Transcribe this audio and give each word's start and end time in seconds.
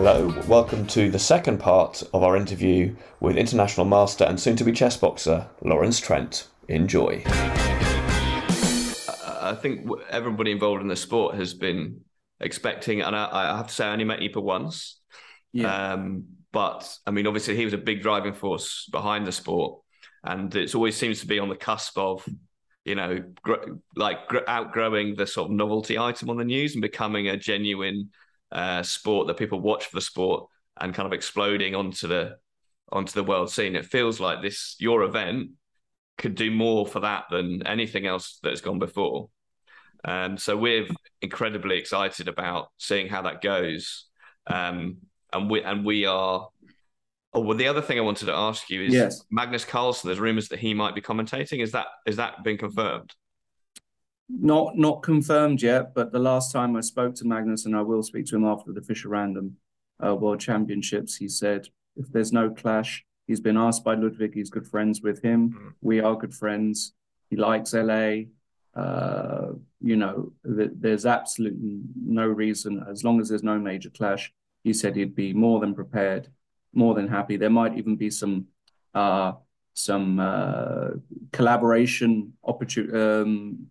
Hello, 0.00 0.32
welcome 0.46 0.86
to 0.86 1.10
the 1.10 1.18
second 1.18 1.58
part 1.58 2.04
of 2.14 2.22
our 2.22 2.36
interview 2.36 2.94
with 3.18 3.36
international 3.36 3.84
master 3.84 4.22
and 4.22 4.38
soon 4.38 4.54
to 4.54 4.62
be 4.62 4.70
chess 4.70 4.96
boxer 4.96 5.48
Lawrence 5.60 5.98
Trent. 5.98 6.46
Enjoy. 6.68 7.20
I 7.26 7.98
think 9.60 9.90
everybody 10.08 10.52
involved 10.52 10.82
in 10.82 10.88
the 10.88 10.94
sport 10.94 11.34
has 11.34 11.52
been 11.52 12.02
expecting, 12.38 13.00
and 13.00 13.16
I, 13.16 13.28
I 13.32 13.56
have 13.56 13.66
to 13.66 13.74
say, 13.74 13.86
I 13.86 13.90
only 13.90 14.04
met 14.04 14.20
Iepe 14.20 14.40
once. 14.40 15.00
Yeah. 15.52 15.94
Um, 15.94 16.26
but 16.52 16.88
I 17.04 17.10
mean, 17.10 17.26
obviously, 17.26 17.56
he 17.56 17.64
was 17.64 17.74
a 17.74 17.78
big 17.78 18.00
driving 18.00 18.34
force 18.34 18.88
behind 18.92 19.26
the 19.26 19.32
sport, 19.32 19.80
and 20.22 20.54
it 20.54 20.76
always 20.76 20.96
seems 20.96 21.22
to 21.22 21.26
be 21.26 21.40
on 21.40 21.48
the 21.48 21.56
cusp 21.56 21.98
of, 21.98 22.24
you 22.84 22.94
know, 22.94 23.24
gr- 23.42 23.72
like 23.96 24.28
gr- 24.28 24.46
outgrowing 24.46 25.16
the 25.16 25.26
sort 25.26 25.50
of 25.50 25.56
novelty 25.56 25.98
item 25.98 26.30
on 26.30 26.36
the 26.36 26.44
news 26.44 26.76
and 26.76 26.82
becoming 26.82 27.26
a 27.26 27.36
genuine 27.36 28.10
uh, 28.52 28.82
sport 28.82 29.26
that 29.26 29.36
people 29.36 29.60
watch 29.60 29.86
for 29.86 29.96
the 29.96 30.00
sport 30.00 30.48
and 30.80 30.94
kind 30.94 31.06
of 31.06 31.12
exploding 31.12 31.74
onto 31.74 32.08
the 32.08 32.36
onto 32.90 33.12
the 33.12 33.24
world 33.24 33.50
scene. 33.50 33.76
It 33.76 33.86
feels 33.86 34.20
like 34.20 34.42
this 34.42 34.76
your 34.78 35.02
event 35.02 35.50
could 36.16 36.34
do 36.34 36.50
more 36.50 36.86
for 36.86 37.00
that 37.00 37.24
than 37.30 37.66
anything 37.66 38.06
else 38.06 38.38
that's 38.42 38.60
gone 38.60 38.78
before. 38.78 39.28
Um, 40.04 40.38
so 40.38 40.56
we're 40.56 40.86
incredibly 41.20 41.78
excited 41.78 42.28
about 42.28 42.68
seeing 42.78 43.08
how 43.08 43.22
that 43.22 43.42
goes. 43.42 44.06
Um, 44.46 44.98
and 45.32 45.50
we 45.50 45.62
and 45.62 45.84
we 45.84 46.06
are. 46.06 46.48
Oh 47.34 47.40
well, 47.40 47.56
the 47.56 47.68
other 47.68 47.82
thing 47.82 47.98
I 47.98 48.02
wanted 48.02 48.26
to 48.26 48.34
ask 48.34 48.70
you 48.70 48.84
is 48.84 48.94
yes. 48.94 49.22
Magnus 49.30 49.64
Carlsen. 49.64 50.08
There's 50.08 50.18
rumours 50.18 50.48
that 50.48 50.58
he 50.58 50.72
might 50.72 50.94
be 50.94 51.02
commentating. 51.02 51.62
Is 51.62 51.72
that 51.72 51.86
is 52.06 52.16
that 52.16 52.42
been 52.42 52.56
confirmed? 52.56 53.12
Not 54.28 54.76
not 54.76 55.02
confirmed 55.02 55.62
yet, 55.62 55.94
but 55.94 56.12
the 56.12 56.18
last 56.18 56.52
time 56.52 56.76
I 56.76 56.80
spoke 56.80 57.14
to 57.16 57.26
Magnus, 57.26 57.64
and 57.64 57.74
I 57.74 57.82
will 57.82 58.02
speak 58.02 58.26
to 58.26 58.36
him 58.36 58.44
after 58.44 58.72
the 58.72 58.82
Fischer 58.82 59.08
Random 59.08 59.56
uh, 60.04 60.14
World 60.14 60.40
Championships, 60.40 61.16
he 61.16 61.28
said 61.28 61.68
if 61.96 62.10
there's 62.12 62.32
no 62.32 62.50
clash, 62.50 63.04
he's 63.26 63.40
been 63.40 63.56
asked 63.56 63.84
by 63.84 63.94
Ludwig. 63.94 64.34
He's 64.34 64.50
good 64.50 64.66
friends 64.66 65.02
with 65.02 65.22
him. 65.22 65.50
Mm. 65.50 65.72
We 65.80 66.00
are 66.00 66.16
good 66.16 66.34
friends. 66.34 66.92
He 67.30 67.36
likes 67.36 67.74
LA. 67.74 68.24
Uh, 68.74 69.52
you 69.80 69.96
know, 69.96 70.32
th- 70.44 70.70
there's 70.74 71.06
absolutely 71.06 71.80
no 72.00 72.26
reason, 72.26 72.84
as 72.88 73.02
long 73.02 73.20
as 73.20 73.28
there's 73.28 73.42
no 73.42 73.58
major 73.58 73.90
clash. 73.90 74.32
He 74.62 74.72
said 74.72 74.94
he'd 74.94 75.14
be 75.14 75.32
more 75.32 75.58
than 75.60 75.74
prepared, 75.74 76.28
more 76.72 76.94
than 76.94 77.08
happy. 77.08 77.36
There 77.36 77.50
might 77.50 77.76
even 77.76 77.96
be 77.96 78.10
some 78.10 78.46
uh, 78.94 79.32
some 79.74 80.18
uh, 80.18 80.90
collaboration 81.32 82.32
opportunity. 82.44 82.96
Um, 82.96 83.66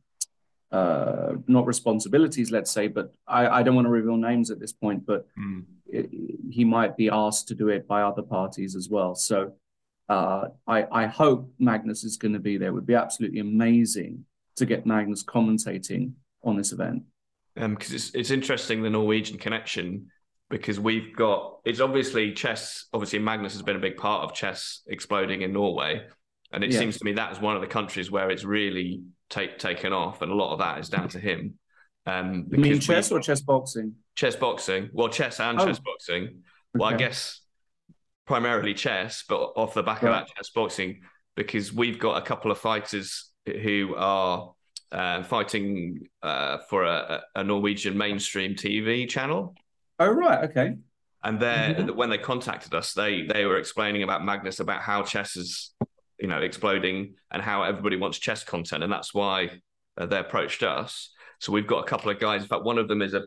uh, 0.71 1.33
not 1.47 1.65
responsibilities, 1.65 2.51
let's 2.51 2.71
say, 2.71 2.87
but 2.87 3.13
I, 3.27 3.47
I 3.47 3.63
don't 3.63 3.75
want 3.75 3.85
to 3.85 3.91
reveal 3.91 4.17
names 4.17 4.51
at 4.51 4.59
this 4.59 4.73
point, 4.73 5.05
but 5.05 5.27
mm. 5.37 5.63
it, 5.87 6.09
he 6.49 6.63
might 6.65 6.97
be 6.97 7.09
asked 7.09 7.47
to 7.49 7.55
do 7.55 7.69
it 7.69 7.87
by 7.87 8.01
other 8.01 8.21
parties 8.21 8.75
as 8.75 8.89
well. 8.89 9.15
So 9.15 9.53
uh, 10.09 10.49
I, 10.67 10.85
I 10.91 11.05
hope 11.05 11.49
Magnus 11.59 12.03
is 12.03 12.17
going 12.17 12.33
to 12.33 12.39
be 12.39 12.57
there. 12.57 12.69
It 12.69 12.73
would 12.73 12.85
be 12.85 12.95
absolutely 12.95 13.39
amazing 13.39 14.25
to 14.57 14.65
get 14.65 14.85
Magnus 14.85 15.23
commentating 15.23 16.13
on 16.43 16.57
this 16.57 16.71
event. 16.71 17.03
Because 17.55 17.89
um, 17.89 17.95
it's, 17.95 18.11
it's 18.13 18.31
interesting 18.31 18.83
the 18.83 18.89
Norwegian 18.89 19.37
connection 19.37 20.07
because 20.49 20.79
we've 20.79 21.15
got 21.15 21.59
it's 21.65 21.79
obviously 21.79 22.33
chess. 22.33 22.85
Obviously, 22.93 23.19
Magnus 23.19 23.53
has 23.53 23.61
been 23.61 23.75
a 23.75 23.79
big 23.79 23.97
part 23.97 24.23
of 24.23 24.33
chess 24.33 24.81
exploding 24.87 25.41
in 25.41 25.53
Norway, 25.53 26.01
and 26.51 26.63
it 26.63 26.71
yeah. 26.71 26.79
seems 26.79 26.97
to 26.99 27.05
me 27.05 27.13
that 27.13 27.31
is 27.31 27.39
one 27.39 27.55
of 27.55 27.61
the 27.61 27.67
countries 27.67 28.11
where 28.11 28.29
it's 28.29 28.43
really 28.43 29.01
take, 29.29 29.59
taken 29.59 29.93
off, 29.93 30.21
and 30.21 30.31
a 30.31 30.35
lot 30.35 30.53
of 30.53 30.59
that 30.59 30.79
is 30.79 30.89
down 30.89 31.09
to 31.09 31.19
him. 31.19 31.55
Um, 32.05 32.47
you 32.51 32.57
mean 32.57 32.79
chess 32.79 33.11
or 33.11 33.19
chess 33.19 33.41
boxing? 33.41 33.95
Chess 34.15 34.35
boxing. 34.35 34.89
Well, 34.93 35.09
chess 35.09 35.39
and 35.39 35.59
oh. 35.59 35.65
chess 35.65 35.79
boxing. 35.79 36.43
Well, 36.73 36.93
okay. 36.93 36.95
I 36.95 37.07
guess 37.07 37.41
primarily 38.25 38.73
chess, 38.73 39.23
but 39.27 39.39
off 39.55 39.73
the 39.73 39.83
back 39.83 40.03
right. 40.03 40.21
of 40.21 40.27
that 40.27 40.35
chess 40.35 40.49
boxing, 40.49 41.01
because 41.35 41.73
we've 41.73 41.99
got 41.99 42.21
a 42.21 42.25
couple 42.25 42.51
of 42.51 42.57
fighters 42.57 43.31
who 43.45 43.95
are 43.95 44.53
uh, 44.91 45.23
fighting 45.23 46.07
uh, 46.23 46.59
for 46.69 46.83
a, 46.83 47.23
a, 47.35 47.43
Norwegian 47.43 47.97
mainstream 47.97 48.55
TV 48.55 49.07
channel. 49.07 49.55
Oh 49.99 50.09
right, 50.09 50.49
okay. 50.49 50.75
And 51.23 51.39
they 51.39 51.75
mm-hmm. 51.77 51.95
when 51.95 52.09
they 52.09 52.17
contacted 52.17 52.73
us, 52.73 52.93
they 52.93 53.23
they 53.23 53.45
were 53.45 53.57
explaining 53.57 54.03
about 54.03 54.23
Magnus 54.23 54.59
about 54.59 54.81
how 54.81 55.03
chess 55.03 55.35
is 55.35 55.73
you 56.19 56.27
know 56.27 56.39
exploding 56.39 57.15
and 57.31 57.41
how 57.41 57.63
everybody 57.63 57.95
wants 57.95 58.17
chess 58.17 58.43
content 58.43 58.83
and 58.83 58.91
that's 58.91 59.13
why 59.13 59.49
uh, 59.97 60.05
they 60.05 60.19
approached 60.19 60.63
us. 60.63 61.11
So 61.39 61.51
we've 61.51 61.67
got 61.67 61.79
a 61.79 61.87
couple 61.87 62.09
of 62.11 62.19
guys. 62.19 62.41
In 62.41 62.47
fact 62.47 62.63
one 62.63 62.77
of 62.77 62.87
them 62.87 63.01
is 63.01 63.13
a 63.13 63.23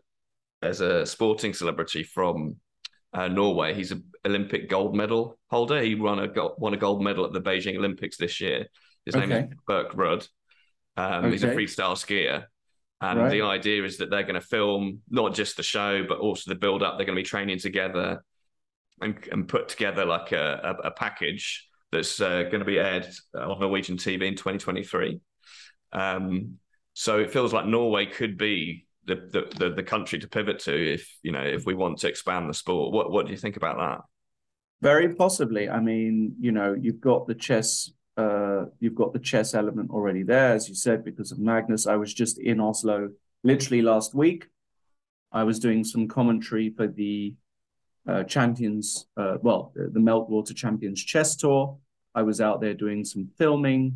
as 0.63 0.81
a 0.81 1.07
sporting 1.07 1.55
celebrity 1.55 2.03
from 2.03 2.57
uh, 3.13 3.29
Norway. 3.29 3.75
He's 3.75 3.93
an 3.93 4.05
Olympic 4.27 4.69
gold 4.69 4.95
medal 4.95 5.39
holder. 5.51 5.81
He 5.83 5.95
won 5.95 6.19
a 6.19 6.29
won 6.59 6.75
a 6.75 6.77
gold 6.77 7.03
medal 7.03 7.25
at 7.25 7.33
the 7.33 7.41
Beijing 7.41 7.77
Olympics 7.77 8.17
this 8.17 8.41
year. 8.41 8.67
His 9.07 9.17
okay. 9.17 9.27
name 9.27 9.45
is 9.45 9.59
Birk 9.67 9.93
Ruud. 9.93 10.29
Um, 10.97 11.25
okay. 11.25 11.31
he's 11.31 11.45
a 11.45 11.49
freestyle 11.49 11.95
skier. 11.95 12.45
And 13.01 13.19
right. 13.19 13.31
the 13.31 13.43
idea 13.43 13.85
is 13.85 13.97
that 13.99 14.11
they're 14.11 14.25
going 14.25 14.35
to 14.35 14.43
film 14.43 15.01
not 15.09 15.35
just 15.35 15.57
the 15.57 15.63
show 15.63 16.05
but 16.07 16.19
also 16.19 16.51
the 16.51 16.55
build 16.55 16.83
up 16.83 16.99
they're 16.99 17.07
going 17.07 17.17
to 17.17 17.23
be 17.23 17.27
training 17.27 17.59
together 17.59 18.23
and, 19.01 19.17
and 19.33 19.49
put 19.49 19.71
together 19.71 20.05
like 20.05 20.33
a, 20.33 20.77
a, 20.85 20.89
a 20.89 20.91
package 20.91 21.67
that's 21.93 22.21
uh, 22.21 22.43
going 22.45 22.61
to 22.61 22.65
be 22.65 22.79
aired 22.79 23.07
on 23.35 23.61
Norwegian 23.61 23.97
TV 23.97 24.27
in 24.27 24.37
2023. 24.37 25.21
Um, 25.93 26.59
so 26.95 27.19
it 27.19 27.33
feels 27.33 27.53
like 27.53 27.67
Norway 27.67 28.07
could 28.07 28.37
be 28.37 28.87
the, 29.07 29.15
the, 29.15 29.59
the 29.59 29.75
the 29.77 29.83
country 29.83 30.19
to 30.19 30.29
pivot 30.29 30.59
to 30.61 30.93
if 30.95 31.19
you 31.23 31.33
know 31.33 31.43
if 31.43 31.65
we 31.65 31.75
want 31.75 31.99
to 31.99 32.09
expand 32.09 32.49
the 32.49 32.55
sport. 32.55 32.93
What 32.93 33.11
what 33.11 33.27
do 33.27 33.33
you 33.33 33.39
think 33.39 33.57
about 33.57 33.79
that? 33.79 34.05
Very 34.83 35.15
possibly. 35.15 35.69
I 35.69 35.81
mean, 35.81 36.37
you 36.41 36.53
know, 36.53 36.75
you've 36.79 37.01
got 37.01 37.27
the 37.27 37.35
chess 37.35 37.91
uh, 38.17 38.67
you've 38.81 38.95
got 38.95 39.13
the 39.13 39.19
chess 39.19 39.55
element 39.55 39.91
already 39.91 40.23
there, 40.23 40.53
as 40.53 40.69
you 40.69 40.75
said, 40.75 41.05
because 41.05 41.33
of 41.33 41.39
Magnus. 41.39 41.87
I 41.87 41.97
was 41.97 42.13
just 42.13 42.39
in 42.39 42.61
Oslo 42.61 43.11
literally 43.43 43.83
last 43.83 44.15
week. 44.15 44.47
I 45.33 45.45
was 45.45 45.59
doing 45.59 45.85
some 45.85 46.09
commentary 46.09 46.71
for 46.71 46.87
the 46.87 47.35
uh, 48.09 48.25
champions, 48.25 49.07
uh, 49.17 49.37
well, 49.43 49.73
the, 49.75 49.89
the 49.89 50.01
Meltwater 50.01 50.55
Champions 50.55 51.03
Chess 51.03 51.37
Tour. 51.37 51.79
I 52.15 52.23
was 52.23 52.41
out 52.41 52.61
there 52.61 52.75
doing 52.75 53.05
some 53.05 53.29
filming, 53.39 53.95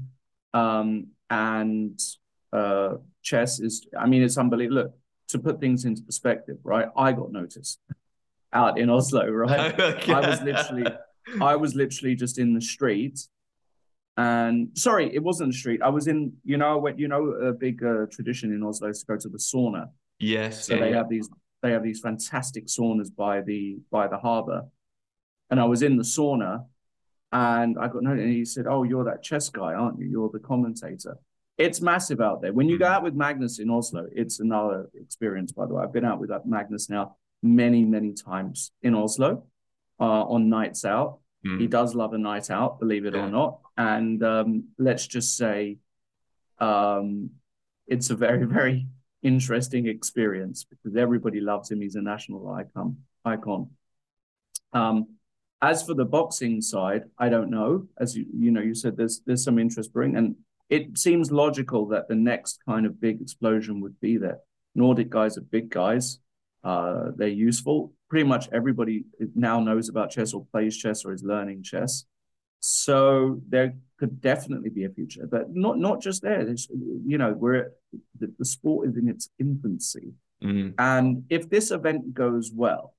um, 0.52 1.08
and 1.30 1.98
uh, 2.52 2.96
chess 3.22 3.58
is, 3.60 3.86
I 3.98 4.06
mean, 4.06 4.22
it's 4.22 4.38
unbelievable. 4.38 4.82
Look, 4.82 4.94
to 5.28 5.38
put 5.38 5.60
things 5.60 5.84
into 5.84 6.02
perspective, 6.02 6.58
right? 6.62 6.88
I 6.96 7.12
got 7.12 7.32
noticed 7.32 7.80
out 8.52 8.78
in 8.78 8.88
Oslo, 8.88 9.26
right? 9.28 9.80
I 10.08 10.28
was 10.28 10.42
literally, 10.42 10.86
I 11.40 11.56
was 11.56 11.74
literally 11.74 12.14
just 12.14 12.38
in 12.38 12.54
the 12.54 12.60
street. 12.60 13.18
And 14.16 14.68
sorry, 14.74 15.12
it 15.12 15.22
wasn't 15.22 15.52
the 15.52 15.58
street. 15.58 15.82
I 15.82 15.88
was 15.88 16.06
in, 16.06 16.34
you 16.44 16.56
know, 16.56 16.78
what 16.78 16.98
you 16.98 17.08
know, 17.08 17.30
a 17.30 17.52
big 17.52 17.82
uh, 17.82 18.06
tradition 18.12 18.52
in 18.52 18.62
Oslo 18.62 18.90
is 18.90 19.00
to 19.00 19.06
go 19.06 19.16
to 19.16 19.28
the 19.28 19.38
sauna. 19.38 19.88
Yes. 20.20 20.66
So 20.66 20.74
yeah, 20.74 20.80
they 20.80 20.90
yeah. 20.90 20.96
have 20.98 21.08
these 21.08 21.28
they 21.64 21.72
have 21.72 21.82
these 21.82 22.00
fantastic 22.00 22.66
saunas 22.66 23.08
by 23.14 23.40
the 23.40 23.78
by 23.90 24.06
the 24.06 24.18
harbor. 24.18 24.68
And 25.50 25.58
I 25.58 25.64
was 25.64 25.82
in 25.82 25.96
the 25.96 26.02
sauna 26.02 26.66
and 27.32 27.78
I 27.78 27.88
got 27.88 28.02
no 28.02 28.10
and 28.10 28.30
he 28.30 28.44
said, 28.44 28.66
Oh, 28.68 28.82
you're 28.82 29.04
that 29.04 29.22
chess 29.22 29.48
guy, 29.48 29.72
aren't 29.72 29.98
you? 29.98 30.06
You're 30.06 30.30
the 30.30 30.38
commentator. 30.38 31.16
It's 31.56 31.80
massive 31.80 32.20
out 32.20 32.42
there. 32.42 32.52
When 32.52 32.68
you 32.68 32.78
go 32.78 32.86
hmm. 32.86 32.92
out 32.92 33.02
with 33.02 33.14
Magnus 33.14 33.60
in 33.60 33.70
Oslo, 33.70 34.06
it's 34.12 34.40
another 34.40 34.90
experience, 34.94 35.52
by 35.52 35.66
the 35.66 35.74
way. 35.74 35.82
I've 35.82 35.92
been 35.92 36.04
out 36.04 36.20
with 36.20 36.30
Magnus 36.44 36.90
now 36.90 37.16
many, 37.42 37.84
many 37.84 38.12
times 38.12 38.70
in 38.82 38.94
Oslo 38.94 39.44
uh, 39.98 40.04
on 40.04 40.50
nights 40.50 40.84
out. 40.84 41.20
Mm. 41.46 41.60
He 41.60 41.66
does 41.66 41.94
love 41.94 42.12
a 42.14 42.18
night 42.18 42.50
out, 42.50 42.80
believe 42.80 43.04
it 43.04 43.14
yeah. 43.14 43.26
or 43.26 43.30
not. 43.30 43.60
And 43.76 44.22
um, 44.22 44.64
let's 44.78 45.06
just 45.06 45.36
say 45.36 45.78
um, 46.58 47.30
it's 47.86 48.10
a 48.10 48.16
very, 48.16 48.44
very 48.58 48.88
interesting 49.24 49.88
experience 49.88 50.64
because 50.64 50.96
everybody 50.96 51.40
loves 51.40 51.70
him. 51.70 51.80
He's 51.80 51.96
a 51.96 52.02
national 52.02 52.48
icon. 52.52 52.98
Icon. 53.24 53.70
Um, 54.72 55.06
as 55.62 55.82
for 55.82 55.94
the 55.94 56.04
boxing 56.04 56.60
side, 56.60 57.04
I 57.18 57.30
don't 57.30 57.50
know. 57.50 57.88
As 57.98 58.16
you 58.16 58.26
you 58.32 58.50
know, 58.50 58.60
you 58.60 58.74
said 58.74 58.96
there's 58.96 59.22
there's 59.26 59.42
some 59.42 59.58
interest 59.58 59.92
brewing, 59.92 60.16
and 60.16 60.36
it 60.68 60.98
seems 60.98 61.32
logical 61.32 61.86
that 61.88 62.06
the 62.06 62.14
next 62.14 62.60
kind 62.68 62.86
of 62.86 63.00
big 63.00 63.20
explosion 63.20 63.80
would 63.80 63.98
be 64.00 64.18
there. 64.18 64.38
Nordic 64.74 65.08
guys 65.08 65.38
are 65.38 65.42
big 65.42 65.70
guys. 65.70 66.18
Uh, 66.62 67.10
they're 67.16 67.28
useful. 67.28 67.92
Pretty 68.08 68.28
much 68.28 68.48
everybody 68.52 69.04
now 69.34 69.60
knows 69.60 69.88
about 69.88 70.10
chess 70.10 70.32
or 70.32 70.46
plays 70.52 70.76
chess 70.76 71.04
or 71.04 71.12
is 71.12 71.22
learning 71.22 71.62
chess. 71.62 72.04
So 72.66 73.42
there 73.46 73.74
could 73.98 74.22
definitely 74.22 74.70
be 74.70 74.84
a 74.84 74.88
future, 74.88 75.26
but 75.30 75.54
not 75.54 75.76
not 75.76 76.00
just 76.00 76.22
there. 76.22 76.46
There's, 76.46 76.66
you 76.70 77.18
know, 77.18 77.34
we're 77.34 77.72
the, 78.18 78.32
the 78.38 78.44
sport 78.46 78.88
is 78.88 78.96
in 78.96 79.06
its 79.06 79.28
infancy, 79.38 80.14
mm-hmm. 80.42 80.70
and 80.78 81.24
if 81.28 81.50
this 81.50 81.70
event 81.70 82.14
goes 82.14 82.50
well, 82.50 82.94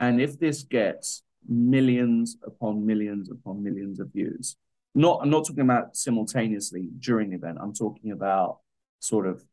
and 0.00 0.20
if 0.20 0.40
this 0.40 0.64
gets 0.64 1.22
millions 1.48 2.36
upon 2.44 2.84
millions 2.84 3.30
upon 3.30 3.62
millions 3.62 4.00
of 4.00 4.12
views, 4.12 4.56
not 4.92 5.20
I'm 5.22 5.30
not 5.30 5.46
talking 5.46 5.62
about 5.62 5.96
simultaneously 5.96 6.88
during 6.98 7.30
the 7.30 7.36
event. 7.36 7.58
I'm 7.60 7.74
talking 7.74 8.10
about 8.10 8.58
sort 8.98 9.28
of, 9.28 9.44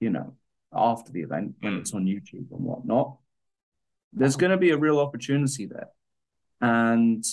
you 0.00 0.10
know, 0.10 0.34
after 0.72 1.12
the 1.12 1.20
event 1.20 1.54
when 1.60 1.74
mm. 1.74 1.80
it's 1.82 1.94
on 1.94 2.06
YouTube 2.06 2.50
and 2.50 2.64
whatnot. 2.64 3.18
there's 4.12 4.36
going 4.36 4.50
to 4.50 4.56
be 4.56 4.70
a 4.70 4.76
real 4.76 4.98
opportunity 4.98 5.66
there. 5.66 5.90
And 6.60 7.24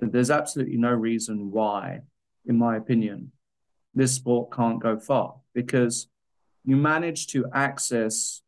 there's 0.00 0.30
absolutely 0.30 0.76
no 0.76 0.92
reason 0.92 1.50
why, 1.50 2.00
in 2.44 2.56
my 2.58 2.76
opinion, 2.76 3.32
this 3.94 4.14
sport 4.14 4.52
can't 4.52 4.80
go 4.80 4.98
far 4.98 5.36
because 5.54 6.08
you 6.64 6.76
manage 6.76 7.28
to 7.28 7.46
access, 7.54 8.42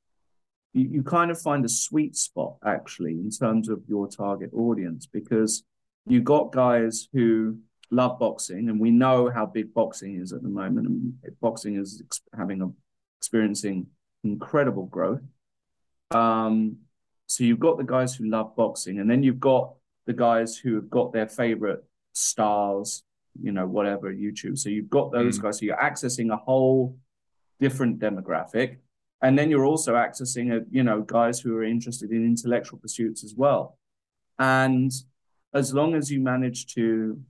you, 0.74 0.88
you 0.90 1.02
kind 1.02 1.30
of 1.30 1.40
find 1.40 1.64
a 1.64 1.68
sweet 1.68 2.16
spot 2.16 2.56
actually 2.64 3.12
in 3.12 3.30
terms 3.30 3.68
of 3.68 3.82
your 3.88 4.08
target 4.08 4.50
audience 4.52 5.06
because 5.06 5.62
you 6.06 6.20
got 6.20 6.52
guys 6.52 7.08
who 7.12 7.58
love 7.90 8.18
boxing 8.18 8.68
and 8.68 8.78
we 8.78 8.90
know 8.90 9.30
how 9.30 9.46
big 9.46 9.72
boxing 9.72 10.20
is 10.20 10.32
at 10.32 10.42
the 10.42 10.48
moment 10.48 10.86
and 10.86 11.14
boxing 11.40 11.76
is 11.76 12.02
having 12.36 12.60
a 12.60 12.68
experiencing 13.18 13.86
incredible 14.24 14.86
growth. 14.86 15.22
Um, 16.12 16.78
so 17.26 17.44
you've 17.44 17.58
got 17.58 17.78
the 17.78 17.84
guys 17.84 18.14
who 18.14 18.28
love 18.28 18.54
boxing 18.56 19.00
and 19.00 19.10
then 19.10 19.22
you've 19.22 19.40
got 19.40 19.74
the 20.08 20.12
guys 20.12 20.56
who 20.56 20.74
have 20.74 20.90
got 20.90 21.12
their 21.12 21.28
favorite 21.28 21.84
stars 22.14 23.04
you 23.40 23.52
know 23.52 23.66
whatever 23.66 24.12
youtube. 24.12 24.58
So 24.58 24.68
you've 24.68 24.90
got 24.90 25.12
those 25.12 25.38
mm. 25.38 25.42
guys. 25.42 25.58
So 25.58 25.66
you're 25.66 25.76
accessing 25.76 26.32
a 26.32 26.36
whole 26.36 26.96
different 27.60 27.98
demographic. 27.98 28.78
And 29.20 29.36
then 29.36 29.50
you're 29.50 29.64
also 29.64 29.94
accessing 29.94 30.46
a, 30.56 30.64
you 30.70 30.82
know 30.82 31.02
guys 31.02 31.40
who 31.40 31.56
are 31.56 31.64
interested 31.64 32.10
in 32.10 32.24
intellectual 32.24 32.78
pursuits 32.78 33.24
as 33.24 33.34
well. 33.36 33.78
And 34.38 34.92
as 35.54 35.74
long 35.74 35.94
as 35.94 36.10
you 36.10 36.20
manage 36.20 36.66
to 36.74 37.20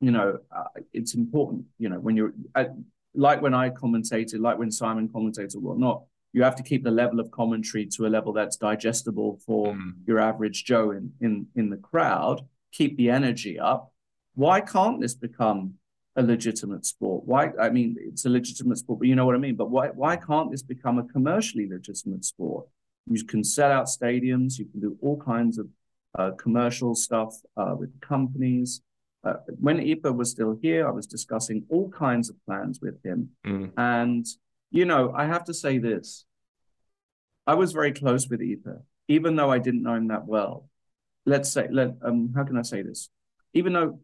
you 0.00 0.10
know 0.10 0.38
uh, 0.54 0.80
it's 0.92 1.14
important 1.14 1.64
you 1.78 1.88
know 1.88 1.98
when 1.98 2.16
you're 2.16 2.32
uh, 2.54 2.66
like 3.14 3.42
when 3.42 3.52
i 3.52 3.68
commentated 3.68 4.38
like 4.38 4.56
when 4.56 4.70
simon 4.70 5.08
commentated 5.08 5.56
or 5.56 5.60
whatnot 5.60 6.04
you 6.38 6.44
have 6.44 6.56
to 6.56 6.62
keep 6.62 6.82
the 6.84 6.90
level 6.90 7.20
of 7.20 7.30
commentary 7.30 7.84
to 7.86 8.06
a 8.06 8.10
level 8.16 8.32
that's 8.32 8.56
digestible 8.56 9.38
for 9.44 9.74
mm. 9.74 9.92
your 10.06 10.18
average 10.18 10.64
joe 10.64 10.90
in 10.90 11.12
in 11.20 11.46
in 11.56 11.70
the 11.70 11.76
crowd 11.76 12.40
keep 12.72 12.96
the 12.96 13.10
energy 13.10 13.58
up 13.58 13.92
why 14.34 14.60
can't 14.60 15.00
this 15.00 15.14
become 15.14 15.74
a 16.16 16.22
legitimate 16.22 16.84
sport 16.86 17.24
why 17.24 17.50
i 17.60 17.68
mean 17.68 17.96
it's 17.98 18.24
a 18.24 18.28
legitimate 18.28 18.78
sport 18.78 18.98
but 19.00 19.08
you 19.08 19.16
know 19.16 19.26
what 19.26 19.34
i 19.34 19.38
mean 19.38 19.56
but 19.56 19.70
why 19.70 19.88
why 19.88 20.16
can't 20.16 20.50
this 20.50 20.62
become 20.62 20.98
a 20.98 21.04
commercially 21.04 21.66
legitimate 21.68 22.24
sport 22.24 22.66
you 23.06 23.24
can 23.24 23.42
sell 23.42 23.72
out 23.72 23.86
stadiums 23.86 24.58
you 24.58 24.66
can 24.66 24.80
do 24.80 24.96
all 25.02 25.16
kinds 25.16 25.58
of 25.58 25.68
uh, 26.18 26.32
commercial 26.32 26.94
stuff 26.94 27.34
uh, 27.56 27.74
with 27.78 28.00
companies. 28.00 28.82
Uh, 29.24 29.34
when 29.60 29.78
Iepe 29.78 30.14
was 30.14 30.30
still 30.30 30.58
here, 30.60 30.86
I 30.86 30.90
was 30.90 31.06
discussing 31.06 31.64
all 31.68 31.90
kinds 31.90 32.30
of 32.30 32.36
plans 32.46 32.80
with 32.80 33.02
him. 33.04 33.30
Mm. 33.46 33.72
And, 33.76 34.26
you 34.70 34.84
know, 34.84 35.12
I 35.14 35.26
have 35.26 35.44
to 35.44 35.54
say 35.54 35.78
this 35.78 36.24
I 37.48 37.54
was 37.54 37.72
very 37.72 37.92
close 37.92 38.28
with 38.28 38.40
Iepe, 38.40 38.82
even 39.08 39.34
though 39.34 39.50
I 39.50 39.58
didn't 39.58 39.82
know 39.82 39.94
him 39.94 40.08
that 40.08 40.26
well. 40.26 40.68
Let's 41.24 41.50
say, 41.50 41.66
let, 41.70 41.94
um, 42.02 42.32
how 42.36 42.44
can 42.44 42.58
I 42.58 42.62
say 42.62 42.82
this? 42.82 43.08
Even 43.54 43.72
though 43.72 44.00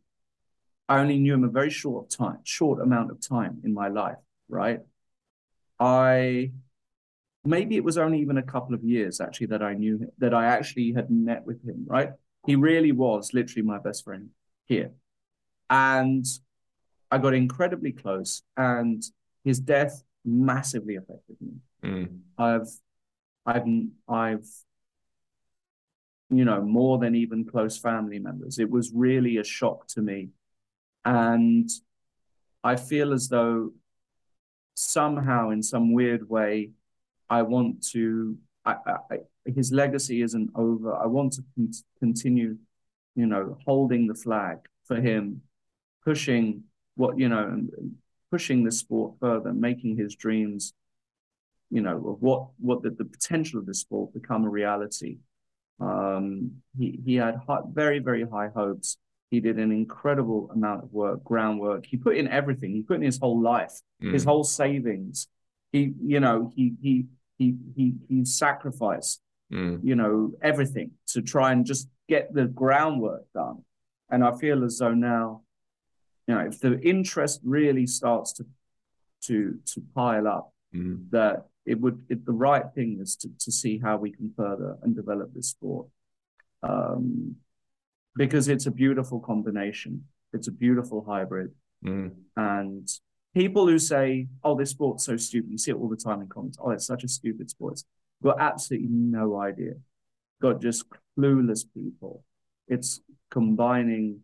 I 0.88 0.98
only 1.00 1.18
knew 1.18 1.34
him 1.34 1.44
a 1.44 1.48
very 1.48 1.68
short 1.68 2.08
time, 2.08 2.38
short 2.44 2.80
amount 2.80 3.10
of 3.10 3.20
time 3.20 3.60
in 3.62 3.74
my 3.74 3.88
life, 3.88 4.16
right? 4.48 4.80
I 5.78 6.52
maybe 7.44 7.76
it 7.76 7.84
was 7.84 7.98
only 7.98 8.20
even 8.20 8.38
a 8.38 8.42
couple 8.42 8.74
of 8.74 8.82
years 8.82 9.20
actually 9.20 9.48
that 9.48 9.62
I 9.62 9.74
knew 9.74 9.98
him, 9.98 10.10
that 10.18 10.32
I 10.32 10.46
actually 10.46 10.92
had 10.92 11.10
met 11.10 11.44
with 11.44 11.62
him, 11.62 11.84
right? 11.86 12.12
He 12.46 12.56
really 12.56 12.92
was 12.92 13.34
literally 13.34 13.66
my 13.66 13.78
best 13.78 14.04
friend 14.04 14.30
here. 14.64 14.92
And 15.68 16.24
I 17.10 17.18
got 17.18 17.34
incredibly 17.34 17.92
close, 17.92 18.42
and 18.56 19.02
his 19.44 19.60
death 19.60 20.02
massively 20.24 20.96
affected 20.96 21.36
me. 21.40 21.52
Mm. 21.82 22.18
I've, 22.38 22.68
I've, 23.46 23.66
I've, 24.08 24.46
you 26.30 26.44
know, 26.44 26.62
more 26.62 26.98
than 26.98 27.14
even 27.14 27.44
close 27.44 27.78
family 27.78 28.18
members. 28.18 28.58
It 28.58 28.70
was 28.70 28.92
really 28.94 29.36
a 29.36 29.44
shock 29.44 29.86
to 29.88 30.00
me. 30.00 30.30
And 31.04 31.68
I 32.62 32.76
feel 32.76 33.12
as 33.12 33.28
though 33.28 33.72
somehow, 34.74 35.50
in 35.50 35.62
some 35.62 35.92
weird 35.92 36.28
way, 36.28 36.70
I 37.28 37.42
want 37.42 37.86
to. 37.90 38.36
I, 38.64 38.76
I, 38.86 39.18
his 39.44 39.72
legacy 39.72 40.22
isn't 40.22 40.50
over. 40.54 40.94
I 40.94 41.06
want 41.06 41.34
to 41.34 41.44
con- 41.54 41.72
continue, 41.98 42.56
you 43.14 43.26
know, 43.26 43.58
holding 43.64 44.06
the 44.06 44.14
flag 44.14 44.58
for 44.84 44.96
him, 44.96 45.42
pushing 46.04 46.64
what 46.96 47.18
you 47.18 47.28
know, 47.28 47.62
pushing 48.30 48.64
the 48.64 48.72
sport 48.72 49.14
further, 49.20 49.52
making 49.52 49.96
his 49.96 50.14
dreams, 50.14 50.72
you 51.74 51.80
know, 51.80 51.96
of 51.96 52.22
what 52.22 52.48
what 52.58 52.82
the, 52.82 52.90
the 52.90 53.04
potential 53.04 53.58
of 53.58 53.66
the 53.66 53.74
sport 53.74 54.14
become 54.14 54.44
a 54.44 54.48
reality. 54.48 55.18
Um, 55.80 56.52
he 56.78 57.00
he 57.04 57.14
had 57.16 57.34
high, 57.48 57.62
very 57.72 57.98
very 57.98 58.24
high 58.24 58.50
hopes. 58.54 58.96
He 59.30 59.40
did 59.40 59.58
an 59.58 59.72
incredible 59.72 60.50
amount 60.54 60.84
of 60.84 60.92
work, 60.92 61.24
groundwork. 61.24 61.86
He 61.86 61.96
put 61.96 62.16
in 62.16 62.28
everything. 62.28 62.70
He 62.72 62.82
put 62.82 62.98
in 62.98 63.02
his 63.02 63.18
whole 63.18 63.42
life, 63.42 63.74
mm. 64.00 64.12
his 64.12 64.22
whole 64.22 64.44
savings. 64.44 65.26
He, 65.72 65.92
you 66.00 66.20
know, 66.20 66.52
he 66.54 66.74
he 66.80 67.06
he 67.38 67.56
he 67.74 67.94
he 68.08 68.24
sacrificed 68.24 69.20
mm. 69.52 69.80
you 69.82 69.96
know 69.96 70.32
everything 70.42 70.92
to 71.08 71.22
try 71.22 71.52
and 71.52 71.66
just 71.66 71.88
get 72.08 72.32
the 72.32 72.44
groundwork 72.44 73.24
done 73.34 73.64
and 74.10 74.24
i 74.24 74.32
feel 74.36 74.64
as 74.64 74.78
though 74.78 74.94
now 74.94 75.42
you 76.26 76.34
know 76.34 76.40
if 76.40 76.60
the 76.60 76.78
interest 76.80 77.40
really 77.44 77.86
starts 77.86 78.32
to 78.34 78.44
to 79.22 79.58
to 79.66 79.82
pile 79.94 80.28
up 80.28 80.52
mm. 80.74 80.98
that 81.10 81.46
it 81.66 81.80
would 81.80 82.04
it, 82.08 82.24
the 82.26 82.32
right 82.32 82.66
thing 82.74 82.98
is 83.00 83.16
to, 83.16 83.28
to 83.38 83.50
see 83.50 83.78
how 83.78 83.96
we 83.96 84.10
can 84.10 84.32
further 84.36 84.76
and 84.82 84.94
develop 84.94 85.32
this 85.34 85.48
sport 85.48 85.86
um, 86.62 87.36
because 88.16 88.48
it's 88.48 88.66
a 88.66 88.70
beautiful 88.70 89.20
combination 89.20 90.04
it's 90.32 90.48
a 90.48 90.52
beautiful 90.52 91.04
hybrid 91.06 91.50
mm. 91.84 92.10
and 92.36 92.88
people 93.34 93.66
who 93.66 93.78
say, 93.78 94.28
"Oh, 94.42 94.56
this 94.56 94.70
sport's 94.70 95.04
so 95.04 95.16
stupid," 95.16 95.50
you 95.50 95.58
see 95.58 95.72
it 95.72 95.76
all 95.76 95.88
the 95.88 95.96
time 95.96 96.22
in 96.22 96.28
comments. 96.28 96.56
Oh, 96.60 96.70
it's 96.70 96.86
such 96.86 97.04
a 97.04 97.08
stupid 97.08 97.50
sport. 97.50 97.82
Got 98.22 98.40
absolutely 98.40 98.88
no 98.88 99.40
idea. 99.40 99.74
Got 100.40 100.62
just 100.62 100.84
clueless 101.18 101.64
people. 101.74 102.24
It's 102.68 103.00
combining 103.30 104.20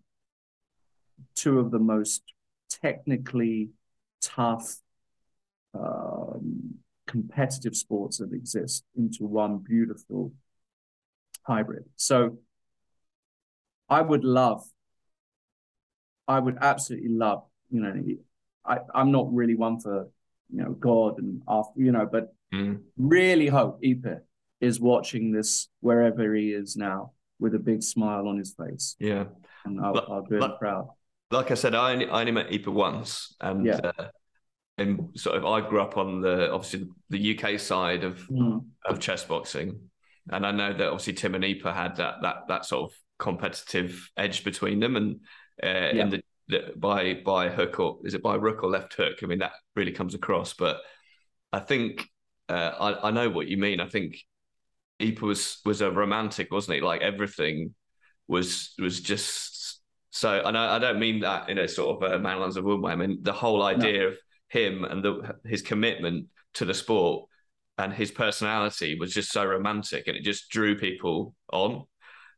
two 1.34 1.58
of 1.58 1.70
the 1.70 1.78
most 1.78 2.22
technically 2.70 3.70
tough, 4.22 4.76
um, 5.74 6.76
competitive 7.10 7.76
sports 7.76 8.18
that 8.18 8.32
exist 8.32 8.84
into 8.96 9.24
one 9.24 9.58
beautiful 9.58 10.32
hybrid. 11.42 11.84
So, 11.96 12.38
I 13.88 14.00
would 14.00 14.24
love, 14.24 14.62
I 16.28 16.38
would 16.38 16.58
absolutely 16.60 17.10
love, 17.10 17.42
you 17.70 17.80
know, 17.80 17.94
I, 18.64 18.78
I'm 18.94 19.10
not 19.10 19.32
really 19.32 19.56
one 19.56 19.80
for 19.80 20.08
you 20.52 20.62
know 20.62 20.72
God 20.72 21.18
and 21.18 21.42
after 21.48 21.80
you 21.80 21.92
know, 21.92 22.08
but 22.10 22.34
mm. 22.52 22.80
really 22.96 23.48
hope 23.48 23.82
Iepe 23.82 24.20
is 24.60 24.80
watching 24.80 25.32
this 25.32 25.68
wherever 25.80 26.34
he 26.34 26.52
is 26.52 26.76
now 26.76 27.12
with 27.38 27.54
a 27.54 27.58
big 27.58 27.82
smile 27.82 28.28
on 28.28 28.38
his 28.38 28.52
face. 28.52 28.96
Yeah, 28.98 29.24
and 29.64 29.80
I'll, 29.80 30.06
I'll 30.08 30.22
be 30.22 30.36
like, 30.36 30.58
proud. 30.58 30.88
Like 31.30 31.50
I 31.50 31.54
said, 31.54 31.74
I 31.74 31.92
only, 31.92 32.08
I 32.08 32.20
only 32.20 32.32
met 32.32 32.50
Iepe 32.50 32.68
once, 32.68 33.34
and 33.40 33.66
yeah. 33.66 33.80
uh, 33.98 34.08
and 34.80 35.10
sort 35.14 35.36
of 35.36 35.44
I 35.44 35.60
grew 35.60 35.80
up 35.80 35.96
on 35.96 36.20
the 36.20 36.50
obviously 36.50 36.88
the 37.10 37.38
UK 37.38 37.60
side 37.60 38.02
of 38.02 38.26
mm. 38.28 38.64
of 38.86 38.98
chess 38.98 39.24
boxing, 39.24 39.78
and 40.30 40.46
I 40.46 40.50
know 40.50 40.72
that 40.72 40.88
obviously 40.88 41.12
Tim 41.12 41.34
and 41.34 41.44
Iepe 41.44 41.72
had 41.72 41.96
that 41.96 42.16
that 42.22 42.48
that 42.48 42.64
sort 42.64 42.90
of 42.90 42.96
competitive 43.18 44.10
edge 44.16 44.42
between 44.42 44.80
them, 44.80 44.96
and 44.96 45.16
uh, 45.62 45.94
yeah. 45.94 46.02
in 46.02 46.10
the 46.10 46.22
by 46.76 47.14
by 47.24 47.48
hook 47.48 47.78
or 47.78 47.98
is 48.04 48.14
it 48.14 48.22
by 48.22 48.34
rook 48.34 48.62
or 48.64 48.70
left 48.70 48.94
hook? 48.94 49.18
I 49.22 49.26
mean 49.26 49.38
that 49.40 49.52
really 49.76 49.92
comes 49.92 50.14
across. 50.14 50.54
But 50.54 50.78
I 51.52 51.60
think 51.60 52.08
uh, 52.48 52.72
I 52.80 53.08
I 53.08 53.10
know 53.10 53.28
what 53.28 53.48
you 53.48 53.58
mean. 53.58 53.80
I 53.80 53.88
think 53.88 54.16
Iepe 55.00 55.20
was 55.20 55.60
was 55.64 55.82
a 55.82 55.90
romantic, 55.90 56.50
wasn't 56.50 56.76
he? 56.76 56.80
Like 56.80 57.02
everything 57.02 57.74
was 58.28 58.72
was 58.78 59.00
just 59.00 59.80
so. 60.10 60.42
And 60.44 60.56
I, 60.56 60.76
I 60.76 60.78
don't 60.78 60.98
mean 60.98 61.20
that 61.20 61.50
in 61.50 61.58
a 61.58 61.68
sort 61.68 62.02
of 62.02 62.12
a 62.12 62.18
manlands 62.18 62.56
of 62.56 62.64
way. 62.64 62.92
I 62.92 62.96
mean 62.96 63.18
the 63.22 63.32
whole 63.32 63.62
idea 63.62 64.00
no. 64.00 64.06
of 64.08 64.18
him 64.50 64.84
and 64.84 65.02
the, 65.02 65.36
his 65.44 65.62
commitment 65.62 66.26
to 66.54 66.64
the 66.64 66.74
sport 66.74 67.28
and 67.78 67.92
his 67.92 68.10
personality 68.10 68.98
was 68.98 69.14
just 69.14 69.32
so 69.32 69.44
romantic, 69.44 70.06
and 70.06 70.16
it 70.16 70.22
just 70.22 70.50
drew 70.50 70.76
people 70.76 71.34
on. 71.52 71.84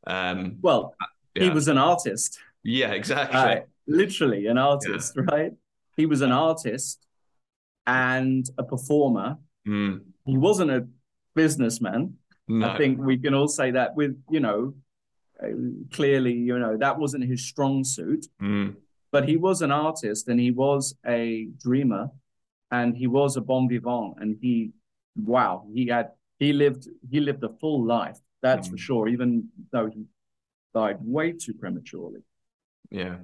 Um, 0.07 0.57
well, 0.61 0.95
yeah. 1.35 1.43
he 1.43 1.49
was 1.49 1.67
an 1.67 1.77
artist. 1.77 2.39
Yeah, 2.63 2.91
exactly. 2.91 3.37
Uh, 3.37 3.61
literally 3.87 4.47
an 4.47 4.57
artist, 4.57 5.13
yeah. 5.17 5.23
right? 5.35 5.51
He 5.97 6.05
was 6.05 6.21
an 6.21 6.31
artist 6.31 7.05
and 7.85 8.45
a 8.57 8.63
performer. 8.63 9.37
Mm. 9.67 10.01
He 10.25 10.37
wasn't 10.37 10.71
a 10.71 10.87
businessman. 11.35 12.15
No. 12.47 12.69
I 12.69 12.77
think 12.77 12.99
we 12.99 13.17
can 13.17 13.33
all 13.33 13.47
say 13.47 13.71
that 13.71 13.95
with, 13.95 14.21
you 14.29 14.39
know, 14.39 14.75
uh, 15.41 15.47
clearly, 15.91 16.33
you 16.33 16.57
know, 16.57 16.77
that 16.77 16.97
wasn't 16.97 17.25
his 17.25 17.45
strong 17.45 17.83
suit. 17.83 18.25
Mm. 18.41 18.75
But 19.13 19.29
he 19.29 19.37
was 19.37 19.61
an 19.61 19.71
artist 19.71 20.27
and 20.29 20.39
he 20.39 20.51
was 20.65 20.81
a 21.05 21.47
dreamer 21.65 22.09
and 22.71 22.97
he 23.01 23.07
was 23.19 23.37
a 23.37 23.41
bon 23.49 23.69
vivant 23.69 24.15
and 24.19 24.29
he 24.41 24.71
wow, 25.15 25.53
he 25.75 25.83
had 25.95 26.07
he 26.39 26.51
lived 26.63 26.83
he 27.11 27.19
lived 27.29 27.43
a 27.43 27.51
full 27.61 27.79
life 27.97 28.19
That's 28.41 28.67
Mm. 28.67 28.71
for 28.71 28.77
sure. 28.87 29.03
Even 29.15 29.29
though 29.71 29.87
he 29.95 30.01
died 30.73 30.97
way 31.17 31.27
too 31.43 31.53
prematurely, 31.61 32.21
Yeah, 33.01 33.17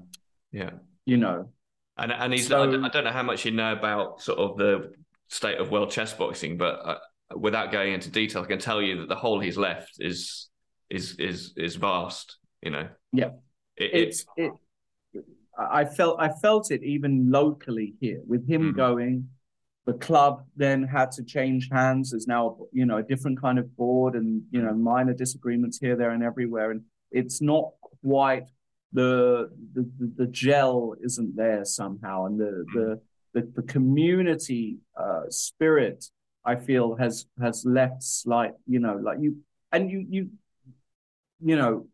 yeah. 0.61 0.73
you 1.11 1.17
know. 1.17 1.39
And 1.97 2.11
and 2.21 2.29
he's 2.33 2.47
So- 2.47 2.63
I, 2.63 2.65
don't, 2.71 2.85
I 2.85 2.89
don't 2.93 3.03
know 3.07 3.17
how 3.21 3.27
much 3.31 3.43
you 3.45 3.51
know 3.61 3.73
about 3.79 4.21
sort 4.27 4.39
of 4.45 4.49
the 4.63 4.73
state 5.39 5.57
of 5.61 5.65
world 5.73 5.89
chess 5.95 6.13
boxing, 6.13 6.57
but 6.57 6.75
uh, 6.91 6.99
without 7.47 7.67
going 7.77 7.91
into 7.97 8.09
detail, 8.21 8.41
I 8.43 8.47
can 8.53 8.59
tell 8.69 8.81
you 8.87 8.93
that 8.99 9.09
the 9.13 9.19
hole 9.23 9.39
he's 9.47 9.57
left 9.57 9.93
is 10.09 10.19
is 10.97 11.05
is 11.29 11.37
is 11.57 11.73
vast. 11.87 12.27
You 12.65 12.71
know. 12.75 12.87
Yeah. 13.21 13.31
It, 13.83 13.89
It's 14.01 14.19
it. 14.37 14.51
I 15.81 15.85
felt 15.85 16.15
I 16.19 16.29
felt 16.29 16.71
it 16.71 16.83
even 16.83 17.29
locally 17.29 17.95
here 17.99 18.21
with 18.25 18.47
him 18.47 18.73
Mhm. 18.73 18.75
going. 18.75 19.29
The 19.85 19.93
club 19.93 20.45
then 20.55 20.83
had 20.83 21.11
to 21.13 21.23
change 21.23 21.69
hands. 21.71 22.11
There's 22.11 22.27
now 22.27 22.57
you 22.71 22.85
know 22.85 22.97
a 22.97 23.03
different 23.03 23.41
kind 23.41 23.57
of 23.59 23.75
board 23.75 24.15
and 24.15 24.43
you 24.51 24.61
know 24.61 24.73
minor 24.73 25.13
disagreements 25.13 25.79
here, 25.79 25.95
there, 25.95 26.11
and 26.11 26.23
everywhere, 26.23 26.71
and 26.71 26.83
it's 27.11 27.41
not 27.41 27.71
quite 28.03 28.47
the 28.93 29.51
the 29.73 29.83
the, 30.17 30.27
gel 30.27 30.95
isn't 31.01 31.35
there 31.35 31.65
somehow, 31.65 32.25
and 32.25 32.39
the 32.39 32.65
the 32.73 33.01
the, 33.33 33.41
the 33.55 33.63
community 33.63 34.77
uh, 34.95 35.23
spirit 35.29 36.09
I 36.45 36.55
feel 36.55 36.95
has 36.95 37.25
has 37.39 37.65
left 37.65 38.01
slight 38.01 38.53
you 38.65 38.79
know 38.79 38.95
like 38.95 39.19
you 39.19 39.37
and 39.71 39.89
you 39.91 40.05
you 40.09 40.29
you 41.41 41.55
know 41.55 41.87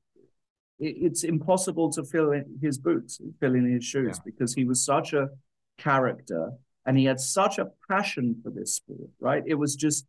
it's 0.80 1.24
impossible 1.24 1.90
to 1.92 2.04
fill 2.04 2.32
in 2.32 2.60
his 2.62 2.78
boots, 2.78 3.20
fill 3.40 3.56
in 3.56 3.66
his 3.72 3.84
shoes, 3.86 4.18
Yeah. 4.18 4.24
because 4.26 4.54
he 4.54 4.66
was 4.66 4.84
such 4.84 5.14
a 5.14 5.30
character 5.78 6.52
and 6.86 6.98
he 6.98 7.06
had 7.06 7.20
such 7.20 7.58
a 7.58 7.70
passion 7.90 8.40
for 8.44 8.50
this 8.50 8.76
sport, 8.76 9.10
right? 9.20 9.44
It 9.46 9.56
was 9.56 9.76
just 9.76 10.06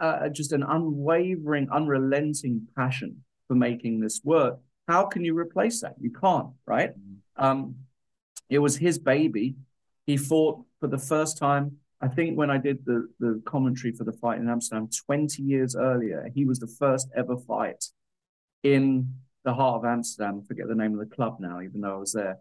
uh, 0.00 0.28
just 0.28 0.52
an 0.52 0.62
unwavering, 0.62 1.68
unrelenting 1.70 2.68
passion 2.76 3.24
for 3.48 3.56
making 3.56 3.98
this 3.98 4.20
work. 4.22 4.60
How 4.86 5.04
can 5.06 5.24
you 5.24 5.36
replace 5.36 5.80
that? 5.80 5.94
You 6.00 6.12
can't, 6.12 6.50
right? 6.66 6.92
Um, 7.36 7.74
it 8.48 8.60
was 8.60 8.76
his 8.76 8.96
baby. 8.98 9.56
He 10.06 10.16
fought 10.16 10.62
for 10.80 10.86
the 10.86 10.98
first 10.98 11.36
time. 11.36 11.78
I 12.00 12.06
think 12.06 12.38
when 12.38 12.48
I 12.48 12.58
did 12.58 12.84
the 12.84 13.08
the 13.18 13.42
commentary 13.44 13.92
for 13.92 14.04
the 14.04 14.12
fight 14.12 14.38
in 14.38 14.48
Amsterdam 14.48 14.88
20 15.06 15.42
years 15.42 15.74
earlier, 15.74 16.28
he 16.32 16.44
was 16.44 16.60
the 16.60 16.68
first 16.78 17.08
ever 17.16 17.36
fight 17.36 17.86
in 18.62 19.14
the 19.48 19.54
heart 19.54 19.76
of 19.78 19.84
Amsterdam. 19.86 20.42
I 20.42 20.46
forget 20.46 20.68
the 20.68 20.74
name 20.74 20.92
of 20.92 21.00
the 21.08 21.14
club 21.16 21.38
now, 21.40 21.60
even 21.62 21.80
though 21.80 21.94
I 21.96 22.00
was 22.06 22.12
there. 22.12 22.36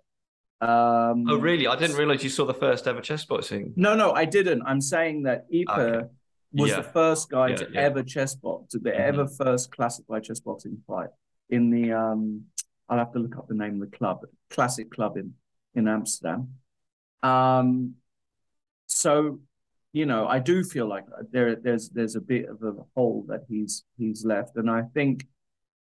Um, 0.60 1.26
oh, 1.30 1.38
really? 1.38 1.66
I 1.68 1.76
didn't 1.78 1.96
realize 1.96 2.22
you 2.24 2.30
saw 2.30 2.46
the 2.46 2.54
first 2.66 2.86
ever 2.88 3.00
chess 3.00 3.24
boxing. 3.24 3.74
No, 3.78 3.96
no, 3.96 4.12
I 4.12 4.26
didn't. 4.26 4.62
I'm 4.64 4.82
saying 4.82 5.24
that 5.24 5.50
Iepe 5.52 5.70
Okay. 5.78 6.08
was 6.52 6.72
Yeah. 6.72 6.78
the 6.82 6.90
first 7.00 7.30
guy 7.30 7.50
Yeah, 7.50 7.56
to 7.62 7.66
yeah. 7.72 7.82
ever 7.88 8.04
chess 8.04 8.36
box, 8.36 8.74
the 8.74 8.80
Mhm. 8.80 9.00
ever 9.12 9.26
first 9.28 9.72
classified 9.72 10.24
chess 10.26 10.42
boxing 10.42 10.78
fight 10.88 11.10
in 11.50 11.70
the. 11.70 11.94
Um, 11.94 12.46
I'll 12.90 12.98
have 12.98 13.14
to 13.14 13.20
look 13.20 13.38
up 13.38 13.48
the 13.48 13.54
name 13.64 13.82
of 13.82 13.90
the 13.90 13.98
club, 13.98 14.26
classic 14.50 14.92
club 14.92 15.16
in 15.18 15.34
in 15.76 15.88
Amsterdam. 15.88 16.42
Um, 17.24 17.96
so, 18.88 19.40
you 19.94 20.06
know, 20.06 20.28
I 20.28 20.40
do 20.40 20.64
feel 20.64 20.88
like 20.88 21.06
there 21.32 21.56
there's 21.56 21.90
there's 21.90 22.16
a 22.16 22.22
bit 22.34 22.46
of 22.50 22.62
a 22.64 22.74
hole 22.96 23.24
that 23.30 23.42
he's 23.48 23.86
he's 23.98 24.26
left, 24.26 24.58
and 24.58 24.70
I 24.70 24.82
think 24.98 25.28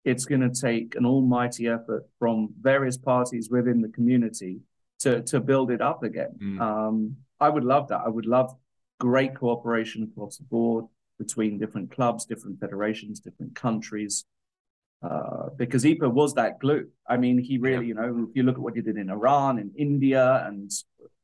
it's 0.04 0.24
going 0.24 0.40
to 0.40 0.60
take 0.60 0.94
an 0.94 1.04
almighty 1.04 1.68
effort 1.68 2.06
from 2.18 2.54
various 2.60 2.96
parties 2.96 3.50
within 3.50 3.80
the 3.80 3.88
community 3.88 4.60
to 5.00 5.22
to 5.22 5.40
build 5.40 5.70
it 5.70 5.80
up 5.80 6.02
again. 6.02 6.38
Mm. 6.42 6.60
Um, 6.60 7.16
I 7.38 7.48
would 7.48 7.64
love 7.64 7.88
that. 7.88 8.02
I 8.04 8.08
would 8.08 8.26
love 8.26 8.54
great 8.98 9.34
cooperation 9.34 10.02
across 10.02 10.36
the 10.36 10.44
board 10.44 10.84
between 11.18 11.58
different 11.58 11.90
clubs, 11.90 12.24
different 12.24 12.60
federations, 12.60 13.20
different 13.20 13.54
countries. 13.54 14.24
Uh, 15.02 15.48
because 15.56 15.82
Iepe 15.82 16.12
was 16.12 16.34
that 16.34 16.58
glue. 16.58 16.86
I 17.08 17.16
mean, 17.16 17.38
he 17.38 17.56
really, 17.56 17.86
you 17.86 17.94
know, 17.94 18.26
if 18.28 18.36
you 18.36 18.42
look 18.42 18.56
at 18.56 18.60
what 18.60 18.76
he 18.76 18.82
did 18.82 18.98
in 18.98 19.08
Iran 19.08 19.58
and 19.58 19.70
India, 19.76 20.44
and 20.46 20.70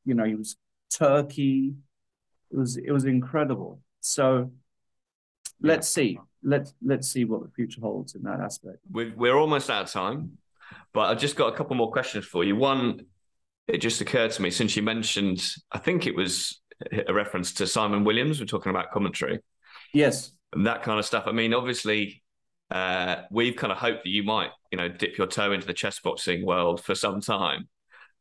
you 0.03 0.15
know, 0.15 0.23
he 0.23 0.35
was 0.35 0.57
Turkey. 0.91 1.75
It 2.51 2.57
was 2.57 2.77
it 2.77 2.91
was 2.91 3.05
incredible. 3.05 3.81
So 4.01 4.51
let's 5.61 5.87
see. 5.87 6.19
Let's 6.43 6.73
let's 6.83 7.07
see 7.07 7.25
what 7.25 7.43
the 7.43 7.49
future 7.49 7.81
holds 7.81 8.15
in 8.15 8.23
that 8.23 8.39
aspect. 8.39 8.77
We've, 8.91 9.15
we're 9.15 9.37
almost 9.37 9.69
out 9.69 9.85
of 9.85 9.91
time, 9.91 10.37
but 10.93 11.09
I've 11.09 11.19
just 11.19 11.35
got 11.35 11.53
a 11.53 11.57
couple 11.57 11.75
more 11.75 11.91
questions 11.91 12.25
for 12.25 12.43
you. 12.43 12.55
One, 12.55 13.01
it 13.67 13.79
just 13.79 14.01
occurred 14.01 14.31
to 14.31 14.41
me 14.41 14.51
since 14.51 14.75
you 14.75 14.83
mentioned, 14.83 15.43
I 15.71 15.79
think 15.79 16.07
it 16.07 16.15
was 16.15 16.61
a 17.07 17.13
reference 17.13 17.53
to 17.53 17.67
Simon 17.67 18.03
Williams. 18.03 18.39
We're 18.39 18.45
talking 18.45 18.69
about 18.69 18.91
commentary 18.91 19.39
Yes. 19.93 20.31
and 20.53 20.67
that 20.67 20.83
kind 20.83 20.99
of 20.99 21.05
stuff. 21.05 21.23
I 21.27 21.31
mean, 21.31 21.53
obviously, 21.53 22.23
uh, 22.69 23.23
we've 23.31 23.55
kind 23.55 23.71
of 23.71 23.79
hoped 23.79 24.03
that 24.03 24.09
you 24.09 24.23
might, 24.23 24.51
you 24.71 24.77
know, 24.77 24.87
dip 24.87 25.17
your 25.17 25.27
toe 25.27 25.51
into 25.53 25.65
the 25.65 25.73
chess 25.73 25.99
boxing 25.99 26.45
world 26.45 26.83
for 26.83 26.95
some 26.95 27.19
time. 27.21 27.67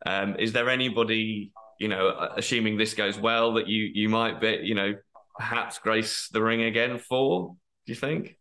Um, 0.05 0.37
is 0.39 0.53
there 0.53 0.69
anybody, 0.71 1.53
you 1.79 1.89
know, 1.89 2.31
assuming 2.37 2.77
this 2.77 2.95
goes 2.95 3.19
well, 3.19 3.55
that 3.55 3.67
you 3.67 3.91
you 3.93 4.09
might 4.09 4.41
be, 4.41 4.61
you 4.63 4.75
know, 4.75 4.95
perhaps 5.37 5.79
grace 5.79 6.29
the 6.33 6.43
ring 6.43 6.63
again 6.63 6.99
for? 6.99 7.57
Do 7.87 7.93
you 7.93 7.97
think? 7.97 8.37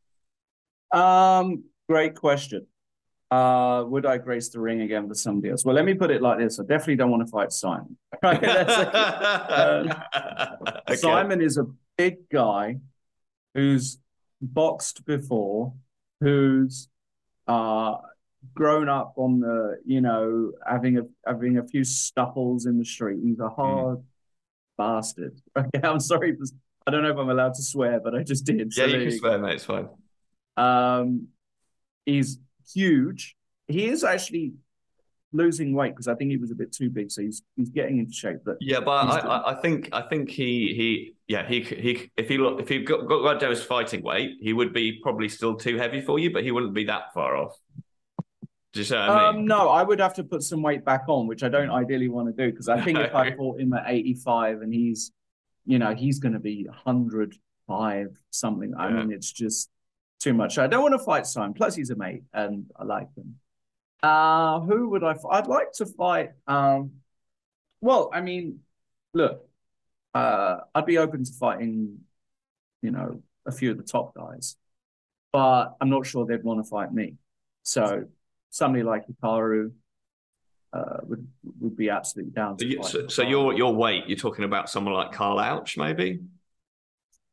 Um, 0.91 1.65
great 1.87 2.15
question. 2.15 2.67
Uh, 3.31 3.83
would 3.87 4.05
I 4.05 4.17
grace 4.17 4.49
the 4.49 4.59
ring 4.59 4.81
again 4.81 5.07
for 5.07 5.13
somebody 5.15 5.49
else? 5.51 5.65
Well, 5.65 5.75
let 5.75 5.85
me 5.85 5.93
put 5.93 6.11
it 6.11 6.21
like 6.21 6.39
this: 6.39 6.59
I 6.59 6.63
definitely 6.63 6.95
don't 6.97 7.11
want 7.11 7.25
to 7.25 7.31
fight 7.31 7.51
Simon. 7.51 7.97
Okay. 10.87 10.95
Simon 10.95 11.41
is 11.41 11.57
a 11.57 11.65
big 11.97 12.29
guy 12.29 12.77
who's 13.53 13.97
boxed 14.41 15.05
before, 15.05 15.73
who's 16.21 16.87
uh 17.47 17.95
grown 18.53 18.87
up 18.89 19.13
on 19.17 19.39
the, 19.39 19.79
you 19.85 20.01
know, 20.01 20.51
having 20.65 20.97
a 20.99 21.01
having 21.25 21.57
a 21.57 21.67
few 21.67 21.83
stuffles 21.83 22.65
in 22.67 22.77
the 22.77 22.85
street. 22.85 23.19
He's 23.23 23.39
a 23.39 23.49
hard 23.49 24.03
bastard. 24.77 25.39
Okay, 25.57 25.79
I'm 25.83 25.99
sorry. 25.99 26.35
for- 26.35 26.45
I 26.87 26.91
don't 26.91 27.03
know 27.03 27.09
if 27.09 27.17
I'm 27.17 27.29
allowed 27.29 27.55
to 27.55 27.63
swear, 27.63 27.99
but 27.99 28.13
I 28.15 28.23
just 28.23 28.45
did. 28.45 28.71
So 28.73 28.85
Yeah, 28.85 28.87
you 28.87 29.03
can 29.03 29.11
you 29.11 29.17
swear, 29.17 29.39
mate. 29.39 29.55
It's 29.55 29.65
fine. 29.65 29.89
Um, 30.57 31.27
he's 32.05 32.39
huge. 32.73 33.35
He 33.67 33.87
is 33.87 34.03
actually 34.03 34.53
losing 35.33 35.73
weight 35.73 35.91
because 35.91 36.07
I 36.07 36.15
think 36.15 36.31
he 36.31 36.37
was 36.37 36.51
a 36.51 36.55
bit 36.55 36.71
too 36.71 36.89
big, 36.89 37.11
so 37.11 37.21
he's 37.21 37.41
he's 37.55 37.69
getting 37.69 37.97
into 37.97 38.13
shape. 38.13 38.37
But 38.45 38.57
Yeah, 38.61 38.79
but 38.79 38.91
I, 38.91 39.19
I, 39.19 39.51
I 39.51 39.61
think 39.61 39.89
I 39.91 40.01
think 40.01 40.29
he 40.29 40.73
he 40.75 41.13
yeah 41.27 41.47
he 41.47 41.61
he 41.61 42.11
if 42.17 42.27
he 42.27 42.35
if 42.35 42.69
he 42.69 42.79
got 42.79 43.07
got, 43.07 43.21
got 43.23 43.39
down 43.39 43.49
his 43.49 43.63
fighting 43.63 44.03
weight, 44.03 44.37
he 44.39 44.53
would 44.53 44.73
be 44.73 44.99
probably 45.01 45.29
still 45.29 45.55
too 45.55 45.77
heavy 45.77 46.01
for 46.01 46.19
you, 46.19 46.31
but 46.31 46.43
he 46.43 46.51
wouldn't 46.51 46.73
be 46.73 46.85
that 46.85 47.13
far 47.13 47.35
off. 47.35 47.57
Do 48.73 48.81
you 48.81 48.85
see 48.85 48.93
what 48.93 49.03
I 49.03 49.31
mean? 49.31 49.39
um, 49.39 49.45
no, 49.45 49.69
I 49.69 49.83
would 49.83 49.99
have 50.01 50.13
to 50.15 50.23
put 50.23 50.43
some 50.43 50.61
weight 50.61 50.83
back 50.83 51.05
on, 51.07 51.27
which 51.27 51.43
I 51.43 51.49
don't 51.49 51.69
ideally 51.69 52.09
want 52.09 52.27
to 52.27 52.45
do 52.45 52.51
because 52.51 52.67
I 52.67 52.81
think 52.81 52.99
if 52.99 53.15
I 53.15 53.31
fought 53.37 53.59
him 53.59 53.73
at 53.73 53.85
85 53.87 54.61
and 54.61 54.73
he's, 54.73 55.13
you 55.65 55.79
know, 55.79 55.95
he's 55.95 56.19
going 56.19 56.33
to 56.33 56.39
be 56.39 56.65
105 56.67 58.17
something. 58.31 58.73
I 58.77 58.91
mean, 58.91 59.11
it's 59.11 59.31
just 59.31 59.69
too 60.19 60.33
much. 60.33 60.57
I 60.57 60.67
don't 60.67 60.81
want 60.81 60.93
to 60.93 60.99
fight 60.99 61.25
Simon. 61.25 61.53
Plus, 61.53 61.75
he's 61.75 61.89
a 61.89 61.95
mate 61.95 62.23
and 62.33 62.65
I 62.75 62.83
like 62.83 63.13
him. 63.15 63.35
Uh, 64.01 64.59
who 64.61 64.89
would 64.89 65.03
I? 65.03 65.11
f- 65.11 65.25
I'd 65.29 65.47
like 65.47 65.71
to 65.73 65.85
fight. 65.85 66.31
Um, 66.47 66.91
well, 67.81 68.09
I 68.13 68.21
mean, 68.21 68.59
look, 69.13 69.47
uh, 70.13 70.57
I'd 70.73 70.85
be 70.85 70.97
open 70.97 71.23
to 71.23 71.33
fighting, 71.33 71.99
you 72.81 72.91
know, 72.91 73.21
a 73.45 73.51
few 73.51 73.71
of 73.71 73.77
the 73.77 73.83
top 73.83 74.15
guys, 74.15 74.55
but 75.31 75.75
I'm 75.81 75.89
not 75.89 76.05
sure 76.05 76.25
they'd 76.25 76.43
want 76.43 76.63
to 76.63 76.69
fight 76.69 76.93
me. 76.93 77.15
So 77.63 78.05
somebody 78.49 78.83
like 78.83 79.05
Hikaru 79.07 79.71
uh, 80.75 80.97
would 81.03 81.27
would 81.59 81.75
be 81.75 81.89
absolutely 81.89 82.31
down 82.33 82.57
So, 82.59 82.65
to 82.65 82.71
you, 82.71 82.83
so, 82.83 83.07
so 83.07 83.21
your 83.23 83.53
your 83.53 83.73
weight, 83.73 84.03
you're 84.07 84.17
talking 84.17 84.45
about 84.45 84.69
someone 84.69 84.93
like 84.93 85.11
Carl 85.11 85.39
Ouch, 85.39 85.77
maybe? 85.77 86.19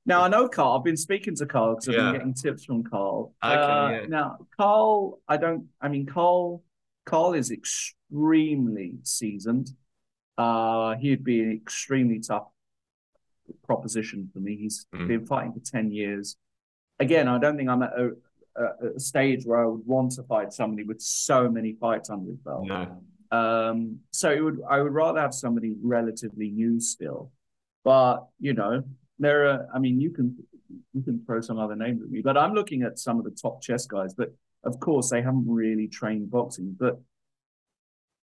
Now 0.04 0.22
I 0.22 0.28
know 0.28 0.48
Carl. 0.48 0.78
I've 0.78 0.84
been 0.84 0.96
speaking 0.96 1.34
to 1.36 1.46
Carl 1.46 1.74
because 1.74 1.88
I've 1.88 1.94
Yeah. 1.94 2.02
been 2.10 2.12
getting 2.12 2.34
tips 2.34 2.64
from 2.64 2.82
Carl. 2.84 3.32
Okay, 3.44 3.56
Uh, 3.56 3.88
yeah. 3.92 4.06
Now 4.08 4.38
Carl, 4.56 5.20
I 5.28 5.36
don't. 5.36 5.66
I 5.80 5.88
mean, 5.88 6.06
Carl. 6.06 6.62
Carl 7.04 7.34
is 7.34 7.50
extremely 7.50 8.94
seasoned. 9.02 9.70
Uh, 10.38 10.94
he'd 10.96 11.24
be 11.24 11.42
an 11.42 11.52
extremely 11.52 12.20
tough 12.20 12.46
proposition 13.64 14.30
for 14.32 14.40
me. 14.40 14.56
He's 14.56 14.86
Mm. 14.94 15.08
been 15.08 15.26
fighting 15.26 15.52
for 15.52 15.60
ten 15.60 15.90
years. 15.90 16.36
Again, 17.00 17.26
I 17.28 17.38
don't 17.38 17.56
think 17.56 17.68
I'm 17.68 17.82
at 17.82 17.92
a, 17.92 18.12
a, 18.56 18.94
a 18.96 19.00
stage 19.00 19.44
where 19.44 19.64
I 19.64 19.66
would 19.66 19.86
want 19.86 20.12
to 20.12 20.22
fight 20.22 20.52
somebody 20.52 20.84
with 20.84 21.00
so 21.00 21.50
many 21.50 21.72
fights 21.72 22.10
under 22.10 22.30
his 22.30 22.38
belt. 22.38 22.66
No. 22.66 23.02
Um, 23.32 24.00
so 24.10 24.30
it 24.30 24.40
would 24.40 24.60
I 24.68 24.80
would 24.80 24.92
rather 24.92 25.18
have 25.18 25.34
somebody 25.34 25.74
relatively 25.82 26.50
new 26.50 26.78
still. 26.78 27.32
But 27.82 28.26
you 28.38 28.52
know, 28.52 28.84
there 29.18 29.48
are 29.48 29.68
I 29.74 29.78
mean 29.78 30.00
you 30.00 30.10
can 30.10 30.36
you 30.92 31.02
can 31.02 31.24
throw 31.24 31.40
some 31.40 31.58
other 31.58 31.74
names 31.74 32.02
at 32.02 32.10
me, 32.10 32.20
but 32.22 32.36
I'm 32.36 32.52
looking 32.52 32.82
at 32.82 32.98
some 32.98 33.18
of 33.18 33.24
the 33.24 33.30
top 33.30 33.62
chess 33.62 33.86
guys, 33.86 34.14
but 34.14 34.34
of 34.64 34.78
course 34.78 35.10
they 35.10 35.22
haven't 35.22 35.46
really 35.48 35.88
trained 35.88 36.30
boxing. 36.30 36.76
But 36.78 37.00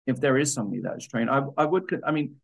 if 0.07 0.21
there 0.21 0.39
is 0.39 0.55
somebody 0.55 0.81
that's 0.81 1.07
trained, 1.07 1.29
I 1.29 1.43
I 1.59 1.65
would 1.65 2.01
I 2.07 2.13
mean 2.13 2.37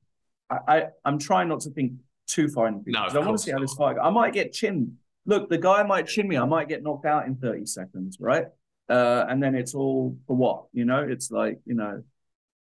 I, 0.50 0.58
I 0.66 0.86
I'm 1.04 1.18
trying 1.18 1.48
not 1.48 1.60
to 1.60 1.70
think 1.70 1.92
too 2.26 2.48
far 2.48 2.66
in 2.66 2.78
the 2.78 2.82
future 2.82 3.00
No, 3.00 3.20
I 3.20 3.24
want 3.24 3.38
to 3.38 3.44
see 3.44 3.52
how 3.52 3.60
this 3.60 3.74
fight 3.74 3.96
goes. 3.96 4.04
I 4.04 4.10
might 4.10 4.32
get 4.32 4.52
chinned. 4.52 4.96
look, 5.26 5.48
the 5.48 5.58
guy 5.58 5.82
might 5.84 6.06
chin 6.08 6.26
me. 6.26 6.36
I 6.36 6.44
might 6.44 6.68
get 6.68 6.82
knocked 6.82 7.06
out 7.06 7.26
in 7.26 7.36
30 7.36 7.66
seconds, 7.66 8.16
right? 8.20 8.46
Uh, 8.88 9.24
and 9.28 9.40
then 9.42 9.54
it's 9.54 9.74
all 9.74 10.16
for 10.26 10.36
what? 10.36 10.64
You 10.72 10.84
know, 10.84 11.00
it's 11.00 11.30
like, 11.30 11.60
you 11.64 11.74
know, 11.74 12.02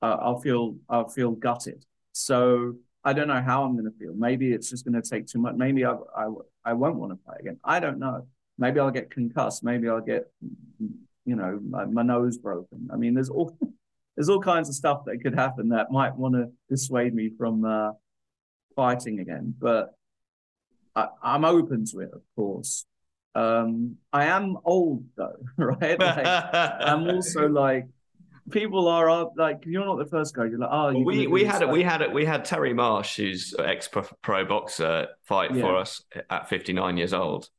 uh, 0.01 0.17
I'll 0.19 0.39
feel 0.39 0.75
I'll 0.89 1.09
feel 1.09 1.31
gutted. 1.31 1.85
So 2.13 2.75
I 3.03 3.13
don't 3.13 3.27
know 3.27 3.41
how 3.41 3.63
I'm 3.63 3.73
going 3.73 3.91
to 3.91 3.97
feel. 3.97 4.13
Maybe 4.13 4.53
it's 4.53 4.69
just 4.69 4.85
going 4.85 5.01
to 5.01 5.07
take 5.07 5.27
too 5.27 5.39
much. 5.39 5.55
Maybe 5.55 5.85
I, 5.85 5.95
I, 6.15 6.27
I 6.65 6.73
won't 6.73 6.97
want 6.97 7.13
to 7.13 7.19
fight 7.25 7.39
again. 7.39 7.59
I 7.63 7.79
don't 7.79 7.99
know. 7.99 8.27
Maybe 8.57 8.79
I'll 8.79 8.91
get 8.91 9.09
concussed. 9.09 9.63
Maybe 9.63 9.89
I'll 9.89 10.01
get, 10.01 10.31
you 10.79 11.35
know, 11.35 11.59
my, 11.67 11.85
my 11.85 12.03
nose 12.03 12.37
broken. 12.37 12.89
I 12.93 12.97
mean, 12.97 13.13
there's 13.13 13.29
all 13.29 13.57
there's 14.15 14.29
all 14.29 14.41
kinds 14.41 14.69
of 14.69 14.75
stuff 14.75 15.05
that 15.05 15.17
could 15.23 15.33
happen 15.33 15.69
that 15.69 15.91
might 15.91 16.15
want 16.15 16.35
to 16.35 16.51
dissuade 16.69 17.13
me 17.13 17.31
from 17.37 17.65
uh, 17.65 17.91
fighting 18.75 19.19
again. 19.19 19.55
But 19.57 19.95
I, 20.95 21.07
am 21.23 21.45
open 21.45 21.85
to 21.85 22.01
it, 22.01 22.11
of 22.13 22.21
course. 22.35 22.85
Um, 23.33 23.95
I 24.11 24.25
am 24.25 24.57
old 24.65 25.05
though, 25.15 25.37
right? 25.57 25.97
Like, 25.97 26.27
I'm 26.53 27.09
also 27.09 27.47
like 27.47 27.87
people 28.51 28.87
are 28.87 29.29
like 29.35 29.63
you're 29.65 29.85
not 29.85 29.97
the 29.97 30.05
first 30.05 30.35
guy. 30.35 30.45
You're 30.45 30.59
like, 30.59 30.69
oh, 30.71 30.93
well, 30.93 31.03
we 31.03 31.27
we 31.27 31.43
had 31.43 31.61
it. 31.61 31.69
We 31.69 31.83
had 31.83 32.01
it. 32.01 32.11
We 32.11 32.25
had 32.25 32.45
Terry 32.45 32.73
Marsh, 32.73 33.15
who's 33.17 33.53
ex 33.57 33.89
pro 34.21 34.45
boxer, 34.45 35.07
fight 35.23 35.55
yeah. 35.55 35.61
for 35.61 35.77
us 35.77 36.03
at 36.29 36.49
59 36.49 36.97
years 36.97 37.13
old, 37.13 37.49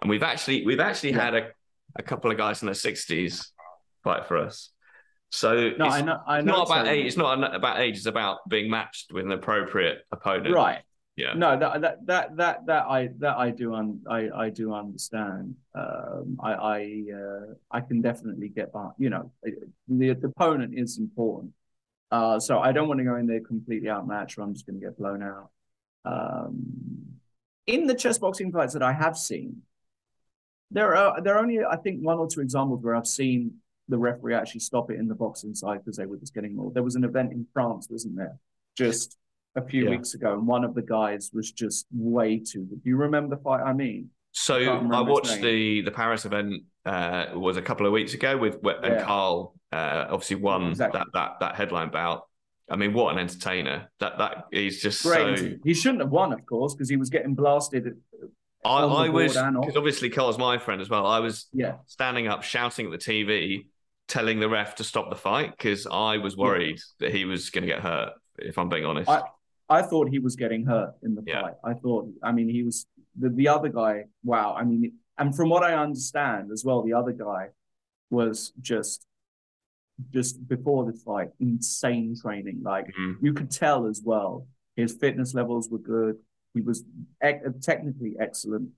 and 0.00 0.10
we've 0.10 0.22
actually 0.22 0.66
we've 0.66 0.80
actually 0.80 1.12
yeah. 1.12 1.24
had 1.24 1.34
a, 1.34 1.48
a 1.96 2.02
couple 2.02 2.30
of 2.30 2.36
guys 2.36 2.62
in 2.62 2.66
their 2.66 2.74
60s 2.74 3.46
fight 4.04 4.26
for 4.26 4.38
us. 4.38 4.70
So 5.30 5.70
no, 5.78 5.86
I 5.86 6.02
know, 6.02 6.20
I 6.26 6.40
know. 6.42 6.52
Not 6.56 6.66
about 6.66 6.88
age. 6.88 7.06
It's 7.06 7.16
not 7.16 7.54
about 7.54 7.80
age. 7.80 7.96
It's 7.96 8.06
about 8.06 8.46
being 8.48 8.70
matched 8.70 9.12
with 9.12 9.24
an 9.24 9.32
appropriate 9.32 10.00
opponent. 10.12 10.54
Right. 10.54 10.80
Yeah. 11.16 11.34
No, 11.34 11.58
that 11.58 11.80
that 11.82 12.06
that 12.06 12.36
that 12.36 12.66
that 12.66 12.84
I 12.86 13.10
that 13.18 13.36
I 13.36 13.50
do 13.50 13.74
un, 13.74 14.00
I 14.08 14.30
I 14.30 14.48
do 14.48 14.72
understand. 14.72 15.54
Um, 15.74 16.38
I 16.42 16.52
I 16.52 17.02
uh, 17.14 17.54
I 17.70 17.80
can 17.80 18.00
definitely 18.00 18.48
get 18.48 18.72
behind. 18.72 18.92
You 18.98 19.10
know, 19.10 19.32
the, 19.42 20.14
the 20.14 20.26
opponent 20.26 20.72
is 20.74 20.98
important. 20.98 21.52
Uh, 22.10 22.40
so 22.40 22.60
I 22.60 22.72
don't 22.72 22.88
want 22.88 22.98
to 22.98 23.04
go 23.04 23.16
in 23.16 23.26
there 23.26 23.40
completely 23.40 23.90
outmatched, 23.90 24.38
or 24.38 24.42
I'm 24.42 24.54
just 24.54 24.66
going 24.66 24.80
to 24.80 24.86
get 24.86 24.98
blown 24.98 25.22
out. 25.22 25.50
Um, 26.04 27.18
in 27.66 27.86
the 27.86 27.94
chess 27.94 28.18
boxing 28.18 28.50
fights 28.50 28.72
that 28.72 28.82
I 28.82 28.92
have 28.92 29.16
seen, 29.16 29.62
there 30.70 30.96
are 30.96 31.20
there 31.20 31.34
are 31.34 31.40
only 31.40 31.62
I 31.62 31.76
think 31.76 32.00
one 32.00 32.18
or 32.18 32.26
two 32.26 32.40
examples 32.40 32.82
where 32.82 32.96
I've 32.96 33.06
seen 33.06 33.56
the 33.88 33.98
referee 33.98 34.34
actually 34.34 34.60
stop 34.60 34.90
it 34.90 34.98
in 34.98 35.08
the 35.08 35.14
boxing 35.14 35.54
side 35.54 35.80
because 35.84 35.98
they 35.98 36.06
were 36.06 36.16
just 36.16 36.34
getting 36.34 36.56
more. 36.56 36.72
There 36.72 36.82
was 36.82 36.94
an 36.94 37.04
event 37.04 37.32
in 37.32 37.46
France, 37.52 37.88
wasn't 37.90 38.16
there? 38.16 38.38
Just 38.76 39.18
a 39.54 39.62
few 39.62 39.84
yeah. 39.84 39.90
weeks 39.90 40.14
ago, 40.14 40.32
and 40.34 40.46
one 40.46 40.64
of 40.64 40.74
the 40.74 40.82
guys 40.82 41.30
was 41.32 41.52
just 41.52 41.86
way 41.92 42.38
too. 42.38 42.64
Do 42.64 42.80
you 42.84 42.96
remember 42.96 43.36
the 43.36 43.42
fight? 43.42 43.62
I 43.62 43.72
mean, 43.72 44.10
so 44.32 44.56
I, 44.56 44.98
I 44.98 45.00
watched 45.00 45.40
the 45.40 45.82
the 45.82 45.90
Paris 45.90 46.24
event. 46.24 46.64
Uh, 46.84 47.26
was 47.34 47.56
a 47.56 47.62
couple 47.62 47.86
of 47.86 47.92
weeks 47.92 48.12
ago 48.12 48.36
with 48.36 48.56
and 48.64 48.94
yeah. 48.96 49.04
Carl 49.04 49.54
uh, 49.70 50.06
obviously 50.10 50.34
won 50.34 50.70
exactly. 50.70 50.98
that 50.98 51.06
that 51.14 51.30
that 51.40 51.54
headline 51.54 51.90
bout. 51.90 52.26
I 52.68 52.74
mean, 52.76 52.92
what 52.92 53.12
an 53.12 53.20
entertainer! 53.20 53.90
That 54.00 54.18
that 54.18 54.46
he's 54.50 54.82
just 54.82 55.02
Great. 55.02 55.38
so. 55.38 55.50
He 55.64 55.74
shouldn't 55.74 56.00
have 56.00 56.10
won, 56.10 56.32
of 56.32 56.44
course, 56.46 56.74
because 56.74 56.88
he 56.88 56.96
was 56.96 57.10
getting 57.10 57.34
blasted. 57.34 57.96
I, 58.64 58.80
I 58.84 59.08
was 59.08 59.34
because 59.34 59.76
obviously 59.76 60.08
Carl's 60.08 60.38
my 60.38 60.58
friend 60.58 60.80
as 60.80 60.88
well. 60.88 61.06
I 61.06 61.18
was 61.18 61.46
yeah. 61.52 61.74
standing 61.86 62.28
up, 62.28 62.42
shouting 62.42 62.86
at 62.86 62.92
the 62.92 62.98
TV, 62.98 63.66
telling 64.08 64.40
the 64.40 64.48
ref 64.48 64.76
to 64.76 64.84
stop 64.84 65.10
the 65.10 65.16
fight 65.16 65.50
because 65.56 65.86
I 65.86 66.18
was 66.18 66.36
worried 66.36 66.78
yeah. 66.98 67.06
that 67.06 67.14
he 67.14 67.24
was 67.24 67.50
going 67.50 67.62
to 67.62 67.68
get 67.68 67.80
hurt. 67.80 68.12
If 68.38 68.58
I'm 68.58 68.68
being 68.68 68.84
honest, 68.84 69.10
I, 69.10 69.22
I 69.72 69.82
thought 69.82 70.08
he 70.08 70.18
was 70.18 70.36
getting 70.36 70.64
hurt 70.66 70.94
in 71.02 71.14
the 71.14 71.22
yeah. 71.26 71.42
fight. 71.42 71.54
I 71.64 71.74
thought, 71.74 72.08
I 72.22 72.30
mean, 72.32 72.48
he 72.48 72.62
was 72.62 72.86
the, 73.18 73.28
the 73.30 73.48
other 73.48 73.68
guy. 73.68 74.04
Wow. 74.22 74.54
I 74.58 74.64
mean, 74.64 74.92
and 75.18 75.34
from 75.34 75.48
what 75.48 75.62
I 75.62 75.74
understand 75.74 76.50
as 76.52 76.64
well, 76.64 76.82
the 76.82 76.94
other 76.94 77.12
guy 77.12 77.48
was 78.10 78.52
just 78.60 79.06
just 80.10 80.48
before 80.48 80.84
the 80.84 80.92
fight, 80.92 81.30
insane 81.40 82.16
training. 82.20 82.60
Like 82.62 82.86
mm-hmm. 82.86 83.24
you 83.24 83.32
could 83.32 83.50
tell 83.50 83.86
as 83.86 84.02
well, 84.04 84.46
his 84.76 84.92
fitness 84.94 85.34
levels 85.34 85.68
were 85.70 85.78
good. 85.78 86.16
He 86.54 86.60
was 86.60 86.84
ec- 87.22 87.60
technically 87.60 88.14
excellent, 88.20 88.70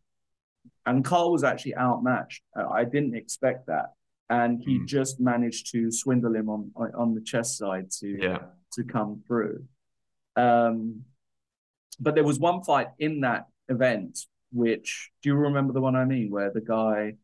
and 0.87 1.05
Carl 1.05 1.33
was 1.33 1.45
actually 1.45 1.77
outmatched. 1.77 2.43
Uh, 2.59 2.69
I 2.69 2.85
didn't 2.85 3.17
expect 3.17 3.67
that, 3.67 3.95
and 4.29 4.63
he 4.63 4.79
mm. 4.79 4.87
just 4.87 5.21
managed 5.21 5.73
to 5.73 5.91
swindle 5.91 6.35
him 6.35 6.49
on 6.49 6.71
on 6.97 7.15
the 7.15 7.21
chest 7.21 7.59
side 7.59 7.91
to 8.01 8.09
yeah. 8.21 8.39
to 8.75 8.85
come 8.85 9.23
through. 9.27 9.65
Um, 10.37 11.03
but 12.01 12.15
there 12.15 12.25
was 12.25 12.39
one 12.39 12.63
fight 12.63 12.89
in 12.99 13.21
that 13.21 13.47
event, 13.69 14.19
which 14.53 15.11
do 15.23 15.29
you 15.29 15.35
remember 15.35 15.73
the 15.73 15.81
one 15.81 15.97
I 15.97 16.05
mean, 16.05 16.31
where 16.31 16.51
the 16.51 16.61
guy? 16.61 17.15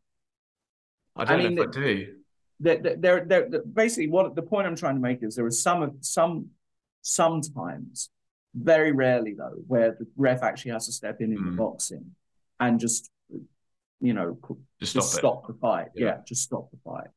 I 1.17 1.25
don't 1.25 1.41
I 1.41 1.43
mean, 1.43 1.55
know 1.57 1.63
if 1.63 1.69
I 1.69 1.73
do. 1.73 2.15
There, 2.61 2.79
there, 2.79 3.25
there, 3.25 3.63
basically, 3.63 4.09
what 4.09 4.35
the 4.35 4.43
point 4.43 4.67
I'm 4.67 4.77
trying 4.77 4.97
to 4.97 5.01
make 5.01 5.23
is 5.23 5.35
there 5.35 5.47
is 5.47 5.63
some 5.63 5.83
of 5.83 5.95
some 6.01 6.51
sometimes, 7.03 8.11
very 8.55 8.93
rarely 8.93 9.35
though, 9.35 9.57
where 9.67 9.93
the 9.93 10.07
ref 10.17 10.43
actually 10.43 10.73
has 10.73 10.87
to 10.87 10.93
step 10.93 11.21
in 11.21 11.33
in 11.33 11.39
mm. 11.39 11.51
the 11.51 11.57
boxing 11.57 12.15
and 12.59 12.79
just, 12.79 13.11
you 14.01 14.13
know, 14.13 14.39
just, 14.79 14.95
just 14.95 15.13
stop, 15.13 15.19
stop 15.19 15.47
the 15.47 15.55
fight. 15.55 15.89
Yeah. 15.95 16.07
yeah, 16.07 16.17
just 16.27 16.43
stop 16.43 16.71
the 16.71 16.79
fight. 16.85 17.09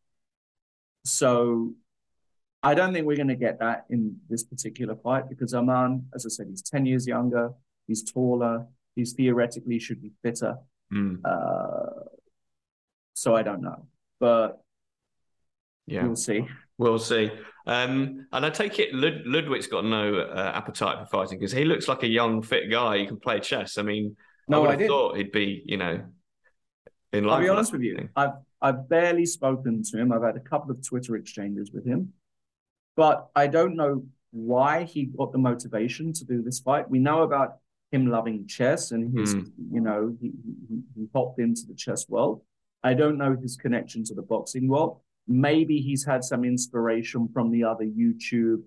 So 1.05 1.73
I 2.63 2.73
don't 2.73 2.93
think 2.93 3.05
we're 3.05 3.17
going 3.17 3.27
to 3.27 3.35
get 3.35 3.59
that 3.59 3.85
in 3.89 4.17
this 4.29 4.43
particular 4.43 4.95
fight 4.95 5.27
because 5.27 5.53
Aman, 5.53 6.07
as 6.15 6.25
I 6.25 6.29
said, 6.29 6.47
he's 6.49 6.61
10 6.61 6.85
years 6.85 7.05
younger, 7.05 7.51
he's 7.87 8.09
taller, 8.09 8.65
he's 8.95 9.11
theoretically 9.13 9.79
should 9.79 10.01
be 10.01 10.11
fitter. 10.23 10.55
Mm. 10.93 11.19
Uh, 11.25 12.05
so 13.13 13.35
I 13.35 13.43
don't 13.43 13.61
know. 13.61 13.85
But 14.19 14.61
yeah, 15.87 16.05
we'll 16.05 16.15
see. 16.15 16.47
We'll 16.77 16.99
see. 16.99 17.29
Um, 17.67 18.27
and 18.31 18.45
I 18.45 18.49
take 18.49 18.79
it 18.79 18.93
Lud- 18.93 19.25
Ludwig's 19.25 19.67
got 19.67 19.85
no 19.85 20.15
uh, 20.15 20.51
appetite 20.55 20.99
for 20.99 21.05
fighting 21.05 21.37
because 21.39 21.51
he 21.51 21.65
looks 21.65 21.87
like 21.87 22.03
a 22.03 22.07
young, 22.07 22.41
fit 22.41 22.71
guy 22.71 22.97
He 22.99 23.05
can 23.05 23.19
play 23.19 23.39
chess. 23.39 23.77
I 23.77 23.83
mean, 23.83 24.15
no, 24.47 24.65
I, 24.65 24.73
I 24.73 24.87
thought 24.87 25.17
he'd 25.17 25.31
be, 25.31 25.63
you 25.65 25.77
know, 25.77 26.01
in 27.11 27.29
I'll 27.29 27.39
be 27.39 27.49
honest 27.49 27.71
with 27.71 27.81
you. 27.81 28.09
I've 28.15 28.33
I've 28.61 28.87
barely 28.89 29.25
spoken 29.25 29.83
to 29.83 29.97
him. 29.97 30.11
I've 30.11 30.23
had 30.23 30.37
a 30.37 30.41
couple 30.41 30.71
of 30.71 30.85
Twitter 30.85 31.15
exchanges 31.15 31.71
with 31.71 31.85
him. 31.85 32.13
But 32.95 33.29
I 33.35 33.47
don't 33.47 33.75
know 33.75 34.05
why 34.31 34.83
he 34.83 35.05
got 35.05 35.31
the 35.31 35.37
motivation 35.37 36.13
to 36.13 36.25
do 36.25 36.41
this 36.41 36.59
fight. 36.59 36.89
We 36.89 36.99
know 36.99 37.23
about 37.23 37.57
him 37.91 38.07
loving 38.07 38.47
chess 38.47 38.91
and 38.91 39.17
his, 39.17 39.35
mm. 39.35 39.51
you 39.71 39.79
know, 39.79 40.15
he, 40.19 40.31
he, 40.67 40.81
he 40.95 41.07
hopped 41.13 41.39
into 41.39 41.61
the 41.67 41.75
chess 41.75 42.09
world. 42.09 42.41
I 42.83 42.93
don't 42.93 43.17
know 43.17 43.35
his 43.39 43.55
connection 43.55 44.03
to 44.05 44.13
the 44.13 44.21
boxing 44.21 44.67
world. 44.67 44.99
Maybe 45.27 45.79
he's 45.79 46.03
had 46.03 46.23
some 46.23 46.43
inspiration 46.43 47.29
from 47.31 47.51
the 47.51 47.63
other 47.63 47.85
YouTube 47.85 48.63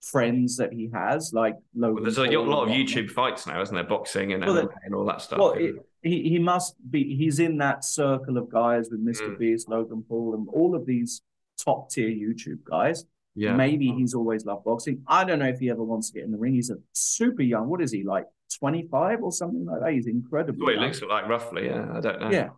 friends 0.00 0.56
that 0.56 0.72
he 0.72 0.88
has, 0.92 1.32
like 1.32 1.56
Logan. 1.74 1.96
Well, 1.96 2.04
there's 2.04 2.18
a 2.18 2.38
lot 2.38 2.68
of 2.68 2.68
YouTube 2.68 3.10
fights 3.10 3.46
now, 3.46 3.60
isn't 3.60 3.74
there? 3.74 3.84
Boxing 3.84 4.32
and, 4.32 4.44
well, 4.44 4.68
and 4.84 4.94
all 4.94 5.04
that 5.06 5.20
stuff. 5.20 5.38
Well, 5.38 5.52
it, 5.52 5.74
he 6.02 6.28
he 6.28 6.38
must 6.38 6.76
be. 6.90 7.16
He's 7.16 7.40
in 7.40 7.58
that 7.58 7.84
circle 7.84 8.38
of 8.38 8.48
guys 8.48 8.88
with 8.90 9.04
Mr. 9.04 9.30
Mm. 9.30 9.38
Beast, 9.38 9.68
Logan 9.68 10.04
Paul, 10.08 10.34
and 10.34 10.48
all 10.52 10.74
of 10.74 10.86
these 10.86 11.22
top 11.58 11.90
tier 11.90 12.08
YouTube 12.08 12.62
guys. 12.64 13.04
Yeah. 13.34 13.54
Maybe 13.54 13.92
he's 13.92 14.14
always 14.14 14.44
loved 14.44 14.64
boxing. 14.64 15.02
I 15.06 15.24
don't 15.24 15.38
know 15.38 15.48
if 15.48 15.60
he 15.60 15.70
ever 15.70 15.84
wants 15.84 16.10
to 16.10 16.14
get 16.14 16.24
in 16.24 16.32
the 16.32 16.38
ring. 16.38 16.54
He's 16.54 16.70
a 16.70 16.76
super 16.92 17.42
young. 17.42 17.68
What 17.68 17.80
is 17.80 17.92
he 17.92 18.02
like? 18.02 18.26
Twenty 18.58 18.88
five 18.90 19.22
or 19.22 19.30
something 19.30 19.64
like 19.64 19.80
that. 19.80 19.92
He's 19.92 20.08
incredible. 20.08 20.66
Well, 20.66 20.74
he 20.74 20.80
looks 20.80 21.00
like 21.02 21.28
roughly. 21.28 21.66
Yeah, 21.66 21.86
I 21.94 22.00
don't 22.00 22.20
know. 22.20 22.30
Yeah. 22.30 22.48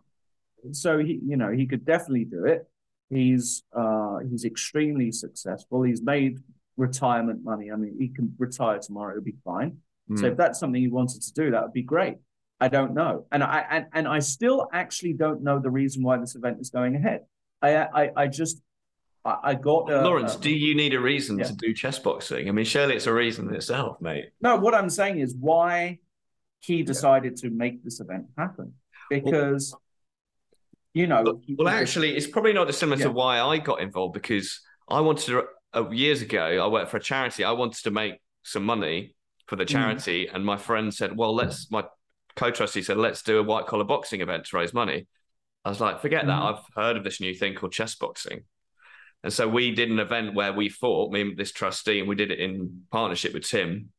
So 0.71 0.97
he, 0.97 1.19
you 1.25 1.37
know, 1.37 1.51
he 1.51 1.67
could 1.67 1.85
definitely 1.85 2.25
do 2.25 2.45
it. 2.45 2.67
He's 3.09 3.63
uh 3.71 4.19
he's 4.29 4.43
extremely 4.43 5.11
successful. 5.11 5.83
He's 5.83 6.01
made 6.01 6.39
retirement 6.77 7.43
money. 7.43 7.71
I 7.71 7.75
mean, 7.75 7.95
he 7.99 8.07
can 8.07 8.33
retire 8.39 8.79
tomorrow. 8.79 9.11
It'll 9.11 9.23
be 9.23 9.35
fine. 9.45 9.77
Mm. 10.09 10.19
So 10.19 10.25
if 10.27 10.37
that's 10.37 10.59
something 10.59 10.81
he 10.81 10.87
wanted 10.87 11.21
to 11.21 11.33
do, 11.33 11.51
that 11.51 11.61
would 11.61 11.73
be 11.73 11.83
great. 11.83 12.17
I 12.59 12.69
don't 12.69 12.93
know, 12.93 13.25
and 13.31 13.43
I 13.43 13.65
and, 13.69 13.85
and 13.93 14.07
I 14.07 14.19
still 14.19 14.69
actually 14.71 15.13
don't 15.13 15.43
know 15.43 15.59
the 15.59 15.69
reason 15.69 16.01
why 16.01 16.17
this 16.17 16.35
event 16.35 16.59
is 16.61 16.69
going 16.69 16.95
ahead. 16.95 17.21
I 17.61 17.75
I, 17.75 18.11
I 18.15 18.27
just 18.27 18.61
I, 19.25 19.37
I 19.43 19.55
got 19.55 19.91
uh, 19.91 20.03
Lawrence. 20.03 20.35
Uh, 20.35 20.39
do 20.39 20.51
you 20.51 20.75
need 20.75 20.93
a 20.93 20.99
reason 20.99 21.39
yeah. 21.39 21.45
to 21.45 21.55
do 21.55 21.73
chess 21.73 21.99
boxing? 21.99 22.47
I 22.49 22.51
mean, 22.51 22.65
surely 22.65 22.95
it's 22.95 23.07
a 23.07 23.13
reason 23.13 23.47
in 23.49 23.55
itself, 23.55 24.01
mate. 24.01 24.31
No, 24.41 24.57
what 24.57 24.73
I'm 24.73 24.89
saying 24.89 25.19
is 25.19 25.35
why 25.35 25.99
he 26.59 26.83
decided 26.83 27.33
yeah. 27.37 27.49
to 27.49 27.55
make 27.55 27.83
this 27.83 27.99
event 27.99 28.27
happen 28.37 28.73
because. 29.09 29.71
Well, 29.71 29.81
you 30.95 31.07
know, 31.07 31.23
well, 31.23 31.41
well 31.57 31.67
actually, 31.69 32.15
it's 32.15 32.27
probably 32.27 32.53
not 32.53 32.67
dissimilar 32.67 32.99
yeah. 32.99 33.05
to 33.05 33.11
why 33.11 33.39
I 33.39 33.57
got 33.57 33.81
involved 33.81 34.13
because 34.13 34.61
I 34.87 35.01
wanted 35.01 35.25
to 35.25 35.43
uh, 35.73 35.89
years 35.89 36.21
ago. 36.21 36.39
I 36.63 36.67
worked 36.67 36.91
for 36.91 36.97
a 36.97 37.01
charity. 37.01 37.43
I 37.43 37.51
wanted 37.51 37.83
to 37.85 37.91
make 37.91 38.21
some 38.43 38.63
money 38.63 39.15
for 39.47 39.55
the 39.55 39.65
mm. 39.65 39.69
charity, 39.69 40.27
mm. 40.27 40.35
and 40.35 40.45
my 40.45 40.57
friend 40.57 40.93
said, 40.93 41.17
"Well, 41.17 41.33
let's." 41.33 41.71
My 41.71 41.85
co-trustee 42.35 42.83
said, 42.83 42.97
"Let's 42.97 43.23
do 43.23 43.39
a 43.39 43.43
white 43.43 43.65
collar 43.65 43.85
boxing 43.85 44.21
event 44.21 44.45
to 44.45 44.57
raise 44.57 44.71
money." 44.71 45.07
I 45.65 45.69
was 45.69 45.81
like, 45.81 45.99
"Forget 45.99 46.25
mm. 46.25 46.27
that. 46.27 46.41
I've 46.41 46.63
heard 46.75 46.97
of 46.97 47.03
this 47.03 47.19
new 47.19 47.33
thing 47.33 47.55
called 47.55 47.71
chess 47.71 47.95
boxing." 47.95 48.43
And 49.23 49.31
so 49.31 49.47
we 49.47 49.71
did 49.71 49.89
an 49.89 49.99
event 49.99 50.35
where 50.35 50.51
we 50.53 50.69
fought, 50.69 51.13
me 51.13 51.21
and 51.21 51.37
this 51.37 51.51
trustee, 51.51 51.99
and 51.99 52.09
we 52.09 52.15
did 52.15 52.31
it 52.31 52.39
in 52.39 52.83
partnership 52.91 53.33
with 53.33 53.47
Tim. 53.47 53.89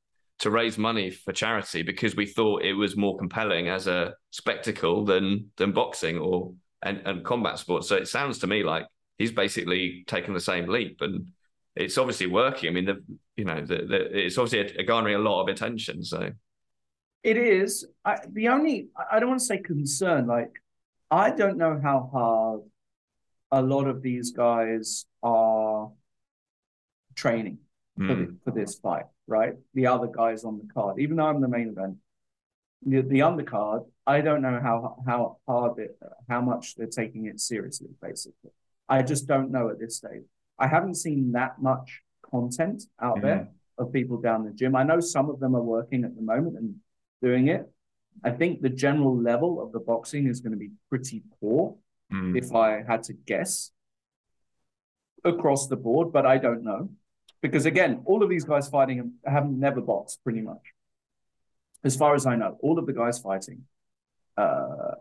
to 0.40 0.50
raise 0.50 0.76
money 0.78 1.10
for 1.10 1.32
charity 1.32 1.82
because 1.82 2.16
we 2.16 2.26
thought 2.26 2.62
it 2.62 2.74
was 2.74 2.96
more 2.96 3.16
compelling 3.16 3.68
as 3.68 3.86
a 3.86 4.14
spectacle 4.30 5.04
than 5.04 5.50
than 5.56 5.72
boxing 5.72 6.18
or 6.18 6.52
and, 6.82 7.00
and 7.06 7.24
combat 7.24 7.58
sports. 7.58 7.88
So 7.88 7.96
it 7.96 8.08
sounds 8.08 8.38
to 8.40 8.46
me 8.46 8.62
like 8.62 8.86
he's 9.18 9.32
basically 9.32 10.04
taken 10.06 10.34
the 10.34 10.40
same 10.40 10.68
leap 10.68 10.98
and 11.00 11.28
it's 11.76 11.98
obviously 11.98 12.26
working. 12.26 12.68
I 12.68 12.72
mean, 12.72 12.84
the 12.84 13.02
you 13.36 13.44
know, 13.44 13.60
the, 13.60 13.76
the, 13.76 14.24
it's 14.26 14.38
obviously 14.38 14.82
garnering 14.84 15.16
a 15.16 15.18
lot 15.18 15.42
of 15.42 15.48
attention. 15.48 16.04
So 16.04 16.30
it 17.22 17.36
is. 17.36 17.86
I, 18.04 18.18
the 18.30 18.48
only 18.48 18.88
I 19.10 19.20
don't 19.20 19.30
want 19.30 19.40
to 19.40 19.46
say 19.46 19.58
concern. 19.58 20.26
Like 20.26 20.52
I 21.10 21.30
don't 21.30 21.56
know 21.56 21.80
how 21.82 22.10
hard 22.12 22.60
a 23.60 23.62
lot 23.62 23.86
of 23.86 24.02
these 24.02 24.32
guys 24.32 25.06
are 25.22 25.90
training 27.14 27.58
mm. 27.98 28.08
for, 28.08 28.14
the, 28.14 28.36
for 28.44 28.50
this 28.50 28.74
fight. 28.76 29.06
Right, 29.26 29.54
the 29.72 29.86
other 29.86 30.08
guys 30.08 30.44
on 30.44 30.58
the 30.58 30.68
card. 30.74 31.00
Even 31.00 31.16
though 31.16 31.24
I'm 31.24 31.40
the 31.40 31.48
main 31.48 31.68
event, 31.68 31.96
the, 32.84 33.00
the 33.00 33.20
undercard, 33.20 33.86
I 34.06 34.20
don't 34.20 34.42
know 34.42 34.60
how 34.62 35.02
how 35.06 35.38
hard 35.48 35.78
it, 35.78 35.96
how 36.28 36.42
much 36.42 36.74
they're 36.76 36.86
taking 37.02 37.24
it 37.24 37.40
seriously. 37.40 37.88
Basically, 38.02 38.50
I 38.86 39.00
just 39.02 39.26
don't 39.26 39.50
know 39.50 39.70
at 39.70 39.78
this 39.78 39.96
stage. 39.96 40.24
I 40.58 40.66
haven't 40.66 40.96
seen 40.96 41.32
that 41.32 41.62
much 41.70 42.02
content 42.30 42.82
out 43.00 43.16
mm-hmm. 43.16 43.26
there 43.26 43.48
of 43.78 43.94
people 43.94 44.20
down 44.20 44.44
the 44.44 44.52
gym. 44.52 44.76
I 44.76 44.82
know 44.82 45.00
some 45.00 45.30
of 45.30 45.40
them 45.40 45.56
are 45.56 45.62
working 45.62 46.04
at 46.04 46.14
the 46.14 46.22
moment 46.22 46.58
and 46.58 46.74
doing 47.22 47.48
it. 47.48 47.62
I 48.22 48.30
think 48.30 48.60
the 48.60 48.68
general 48.68 49.16
level 49.16 49.62
of 49.62 49.72
the 49.72 49.80
boxing 49.80 50.26
is 50.26 50.40
going 50.40 50.52
to 50.52 50.58
be 50.58 50.72
pretty 50.90 51.22
poor, 51.40 51.76
mm. 52.12 52.36
if 52.36 52.54
I 52.54 52.82
had 52.86 53.02
to 53.04 53.12
guess 53.12 53.70
across 55.24 55.66
the 55.68 55.76
board, 55.76 56.12
but 56.12 56.26
I 56.26 56.38
don't 56.38 56.62
know. 56.62 56.90
Because 57.40 57.66
again, 57.66 58.02
all 58.06 58.22
of 58.22 58.30
these 58.30 58.44
guys 58.44 58.68
fighting 58.68 59.14
have 59.26 59.50
never 59.50 59.80
boxed 59.80 60.22
pretty 60.24 60.40
much. 60.40 60.62
As 61.82 61.96
far 61.96 62.14
as 62.14 62.24
I 62.24 62.36
know, 62.36 62.56
all 62.62 62.78
of 62.78 62.86
the 62.86 62.92
guys 62.92 63.18
fighting. 63.18 63.62
Uh, 64.36 64.94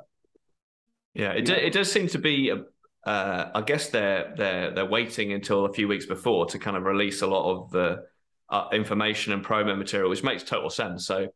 yeah, 1.13 1.31
it, 1.31 1.45
do, 1.45 1.53
it 1.53 1.71
does 1.71 1.91
seem 1.91 2.07
to 2.07 2.19
be 2.19 2.49
a, 2.49 3.09
uh, 3.09 3.51
I 3.55 3.61
guess 3.61 3.89
they're 3.89 4.33
they're 4.37 4.71
they're 4.71 4.85
waiting 4.85 5.33
until 5.33 5.65
a 5.65 5.73
few 5.73 5.87
weeks 5.87 6.05
before 6.05 6.45
to 6.47 6.59
kind 6.59 6.75
of 6.75 6.83
release 6.83 7.21
a 7.21 7.27
lot 7.27 7.51
of 7.51 7.71
the 7.71 8.03
uh, 8.49 8.67
information 8.73 9.33
and 9.33 9.43
promo 9.43 9.77
material, 9.77 10.09
which 10.09 10.23
makes 10.23 10.43
total 10.43 10.69
sense. 10.69 11.05
So 11.05 11.27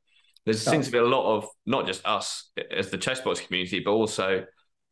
there 0.45 0.53
seems 0.53 0.86
to 0.86 0.91
be 0.91 0.97
a 0.97 1.06
lot 1.06 1.38
of 1.38 1.47
not 1.65 1.86
just 1.86 2.06
us 2.06 2.51
as 2.71 2.89
the 2.89 2.97
chessbox 2.97 3.45
community, 3.45 3.82
but 3.82 3.91
also 3.91 4.45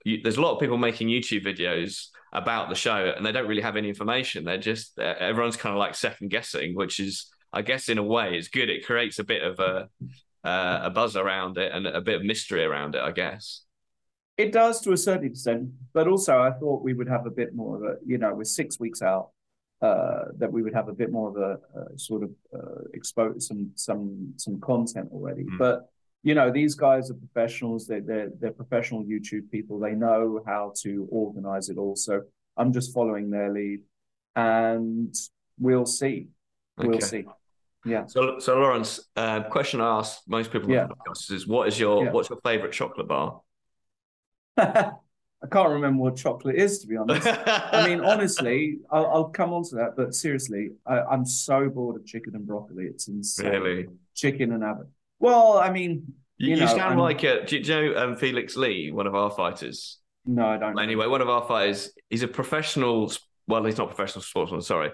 you, 0.05 0.21
there's 0.21 0.37
a 0.37 0.41
lot 0.41 0.53
of 0.53 0.59
people 0.61 0.77
making 0.77 1.09
YouTube 1.09 1.45
videos 1.45 2.07
about 2.31 2.69
the 2.69 2.75
show, 2.75 3.13
and 3.15 3.25
they 3.25 3.33
don't 3.33 3.47
really 3.47 3.61
have 3.61 3.75
any 3.75 3.89
information. 3.89 4.45
They're 4.45 4.57
just 4.57 4.97
everyone's 4.99 5.57
kind 5.57 5.73
of 5.73 5.79
like 5.79 5.95
second 5.95 6.29
guessing, 6.29 6.75
which 6.75 7.01
is, 7.01 7.29
I 7.51 7.61
guess, 7.61 7.89
in 7.89 7.97
a 7.97 8.03
way, 8.03 8.37
it's 8.37 8.47
good. 8.47 8.69
It 8.69 8.85
creates 8.85 9.19
a 9.19 9.23
bit 9.23 9.43
of 9.43 9.59
a 9.59 9.89
uh, 10.47 10.79
a 10.83 10.89
buzz 10.89 11.15
around 11.15 11.57
it 11.57 11.71
and 11.73 11.87
a 11.87 12.01
bit 12.01 12.15
of 12.15 12.23
mystery 12.23 12.63
around 12.63 12.95
it, 12.95 13.01
I 13.01 13.11
guess. 13.11 13.63
It 14.37 14.51
does 14.51 14.81
to 14.81 14.91
a 14.91 14.97
certain 14.97 15.25
extent, 15.25 15.69
but 15.93 16.07
also 16.07 16.39
I 16.39 16.51
thought 16.51 16.83
we 16.83 16.93
would 16.93 17.07
have 17.07 17.25
a 17.25 17.31
bit 17.31 17.55
more 17.55 17.77
of 17.77 17.83
a, 17.83 17.95
you 18.05 18.17
know, 18.17 18.35
with 18.35 18.47
six 18.47 18.79
weeks 18.79 19.01
out, 19.01 19.29
uh, 19.81 20.25
that 20.37 20.51
we 20.51 20.61
would 20.61 20.73
have 20.73 20.89
a 20.89 20.93
bit 20.93 21.11
more 21.11 21.29
of 21.29 21.37
a, 21.37 21.51
a 21.79 21.97
sort 21.97 22.21
of 22.23 22.31
uh, 22.53 22.83
expose 22.93 23.47
some 23.47 23.71
some 23.75 24.33
some 24.37 24.59
content 24.59 25.09
already. 25.11 25.45
Mm. 25.45 25.57
But 25.57 25.89
you 26.25 26.33
know, 26.33 26.49
these 26.49 26.73
guys 26.73 27.11
are 27.11 27.13
professionals. 27.13 27.85
They're, 27.85 28.01
they're 28.01 28.29
they're 28.39 28.51
professional 28.51 29.03
YouTube 29.03 29.51
people. 29.51 29.79
They 29.79 29.91
know 29.91 30.41
how 30.43 30.73
to 30.81 31.07
organize 31.11 31.69
it 31.69 31.77
all. 31.77 31.95
So 31.95 32.23
I'm 32.57 32.73
just 32.73 32.95
following 32.95 33.29
their 33.29 33.53
lead, 33.53 33.81
and 34.35 35.15
we'll 35.59 35.85
see. 35.85 36.29
We'll 36.77 36.99
see. 36.99 37.25
Yeah. 37.85 38.07
So, 38.07 38.39
so 38.39 38.57
Lawrence, 38.57 39.01
uh, 39.15 39.43
question 39.43 39.79
I 39.79 39.99
ask 39.99 40.21
most 40.27 40.51
people 40.51 40.71
yeah. 40.71 40.87
is, 41.29 41.45
what 41.45 41.67
is 41.67 41.79
your 41.79 42.05
yeah. 42.05 42.11
what's 42.11 42.31
your 42.31 42.39
favorite 42.43 42.71
chocolate 42.71 43.07
bar? 43.07 43.41
I 44.57 45.47
can't 45.51 45.69
remember 45.69 46.01
what 46.01 46.15
chocolate 46.15 46.55
is, 46.55 46.79
to 46.79 46.87
be 46.87 46.97
honest. 46.97 47.27
I 47.27 47.87
mean, 47.87 47.99
honestly, 48.03 48.79
I'll, 48.89 49.05
I'll, 49.05 49.25
come 49.25 49.53
on 49.53 49.63
to 49.65 49.75
that, 49.75 49.95
but 49.95 50.15
seriously, 50.15 50.71
I, 50.87 51.13
am 51.13 51.23
so 51.23 51.69
bored 51.69 51.97
of 51.97 52.05
chicken 52.07 52.35
and 52.35 52.47
broccoli. 52.47 52.85
It's 52.85 53.09
insane. 53.09 53.51
Really? 53.51 53.87
Chicken 54.15 54.53
and 54.53 54.63
avocado. 54.63 54.89
Well, 55.19 55.57
I 55.57 55.71
mean, 55.71 56.13
you, 56.37 56.51
you, 56.51 56.55
know, 56.57 56.67
sound 56.67 56.81
I'm, 56.93 56.97
like 56.97 57.23
a, 57.23 57.45
do 57.45 57.57
you 57.57 57.63
know 57.63 57.95
um, 57.97 58.15
Felix 58.15 58.55
Lee, 58.55 58.91
one 58.91 59.07
of 59.07 59.15
our 59.15 59.29
fighters? 59.29 59.99
No, 60.25 60.47
I 60.47 60.57
don't. 60.57 60.79
Anyway, 60.79 61.07
one 61.07 61.21
of 61.21 61.29
our 61.29 61.47
fighters, 61.47 61.91
he's 62.09 62.23
a 62.23 62.27
professional. 62.27 63.11
Well, 63.47 63.63
he's 63.63 63.77
not 63.77 63.87
professional 63.87 64.23
sportsman. 64.23 64.61
Sorry, 64.61 64.91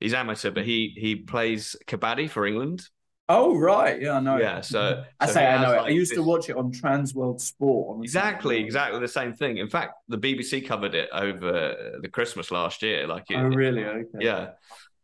he's 0.00 0.14
amateur, 0.14 0.50
but 0.50 0.64
he 0.64 0.94
he 0.96 1.16
plays 1.16 1.76
kabaddi 1.86 2.30
for 2.30 2.46
England. 2.46 2.88
Oh 3.30 3.54
right, 3.56 4.00
yeah, 4.00 4.12
I 4.12 4.20
know. 4.20 4.38
Yeah, 4.38 4.62
so 4.62 5.04
I 5.20 5.26
so 5.26 5.32
say 5.34 5.46
I 5.46 5.60
know 5.60 5.76
like 5.76 5.80
it. 5.80 5.84
I 5.84 5.88
used 5.88 6.12
this... 6.12 6.16
to 6.16 6.22
watch 6.22 6.48
it 6.48 6.56
on 6.56 6.72
Trans 6.72 7.14
World 7.14 7.42
Sport. 7.42 8.02
exactly, 8.02 8.58
exactly 8.58 9.00
the 9.00 9.08
same 9.08 9.34
thing. 9.34 9.58
In 9.58 9.68
fact, 9.68 9.94
the 10.08 10.16
BBC 10.16 10.66
covered 10.66 10.94
it 10.94 11.10
over 11.12 11.98
the 12.00 12.08
Christmas 12.08 12.50
last 12.50 12.82
year. 12.82 13.06
Like, 13.06 13.24
it, 13.30 13.36
oh 13.36 13.48
really? 13.48 13.84
Okay. 13.84 14.08
Yeah, 14.20 14.52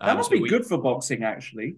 that 0.01 0.11
um, 0.11 0.17
must 0.17 0.31
so 0.31 0.37
be 0.37 0.43
we... 0.43 0.49
good 0.49 0.65
for 0.65 0.79
boxing, 0.79 1.23
actually. 1.23 1.77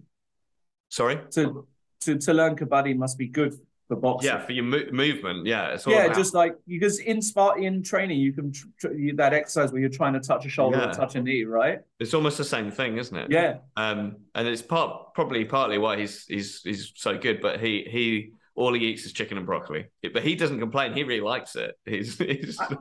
Sorry, 0.87 1.19
to 1.31 1.67
to 2.01 2.17
to 2.17 2.33
learn 2.33 2.55
kabaddi 2.55 2.95
must 2.95 3.17
be 3.17 3.27
good 3.27 3.57
for 3.87 3.95
boxing. 3.95 4.29
Yeah, 4.29 4.39
for 4.39 4.51
your 4.51 4.65
mo- 4.65 4.91
movement. 4.91 5.45
Yeah, 5.45 5.77
yeah, 5.87 6.05
about... 6.05 6.15
just 6.15 6.33
like 6.33 6.55
because 6.67 6.99
in 6.99 7.21
in 7.57 7.83
training, 7.83 8.19
you 8.19 8.33
can 8.33 8.51
tr- 8.51 8.67
tr- 8.79 8.87
that 9.15 9.33
exercise 9.33 9.71
where 9.71 9.81
you're 9.81 9.89
trying 9.89 10.13
to 10.13 10.19
touch 10.19 10.45
a 10.45 10.49
shoulder 10.49 10.77
yeah. 10.77 10.89
or 10.89 10.93
touch 10.93 11.15
a 11.15 11.21
knee, 11.21 11.43
right? 11.43 11.79
It's 11.99 12.13
almost 12.13 12.37
the 12.37 12.43
same 12.43 12.71
thing, 12.71 12.97
isn't 12.97 13.15
it? 13.15 13.31
Yeah. 13.31 13.57
Um, 13.75 14.17
and 14.35 14.47
it's 14.47 14.61
part 14.61 15.13
probably 15.13 15.45
partly 15.45 15.77
why 15.77 15.99
he's 15.99 16.25
he's 16.25 16.61
he's 16.61 16.91
so 16.95 17.17
good, 17.17 17.41
but 17.41 17.59
he 17.59 17.87
he 17.89 18.31
all 18.55 18.73
he 18.73 18.85
eats 18.85 19.05
is 19.05 19.13
chicken 19.13 19.37
and 19.37 19.45
broccoli. 19.45 19.85
But 20.01 20.23
he 20.23 20.35
doesn't 20.35 20.59
complain. 20.59 20.93
He 20.93 21.03
really 21.03 21.21
likes 21.21 21.55
it. 21.55 21.77
He's. 21.85 22.17
he's... 22.17 22.59
I, 22.59 22.77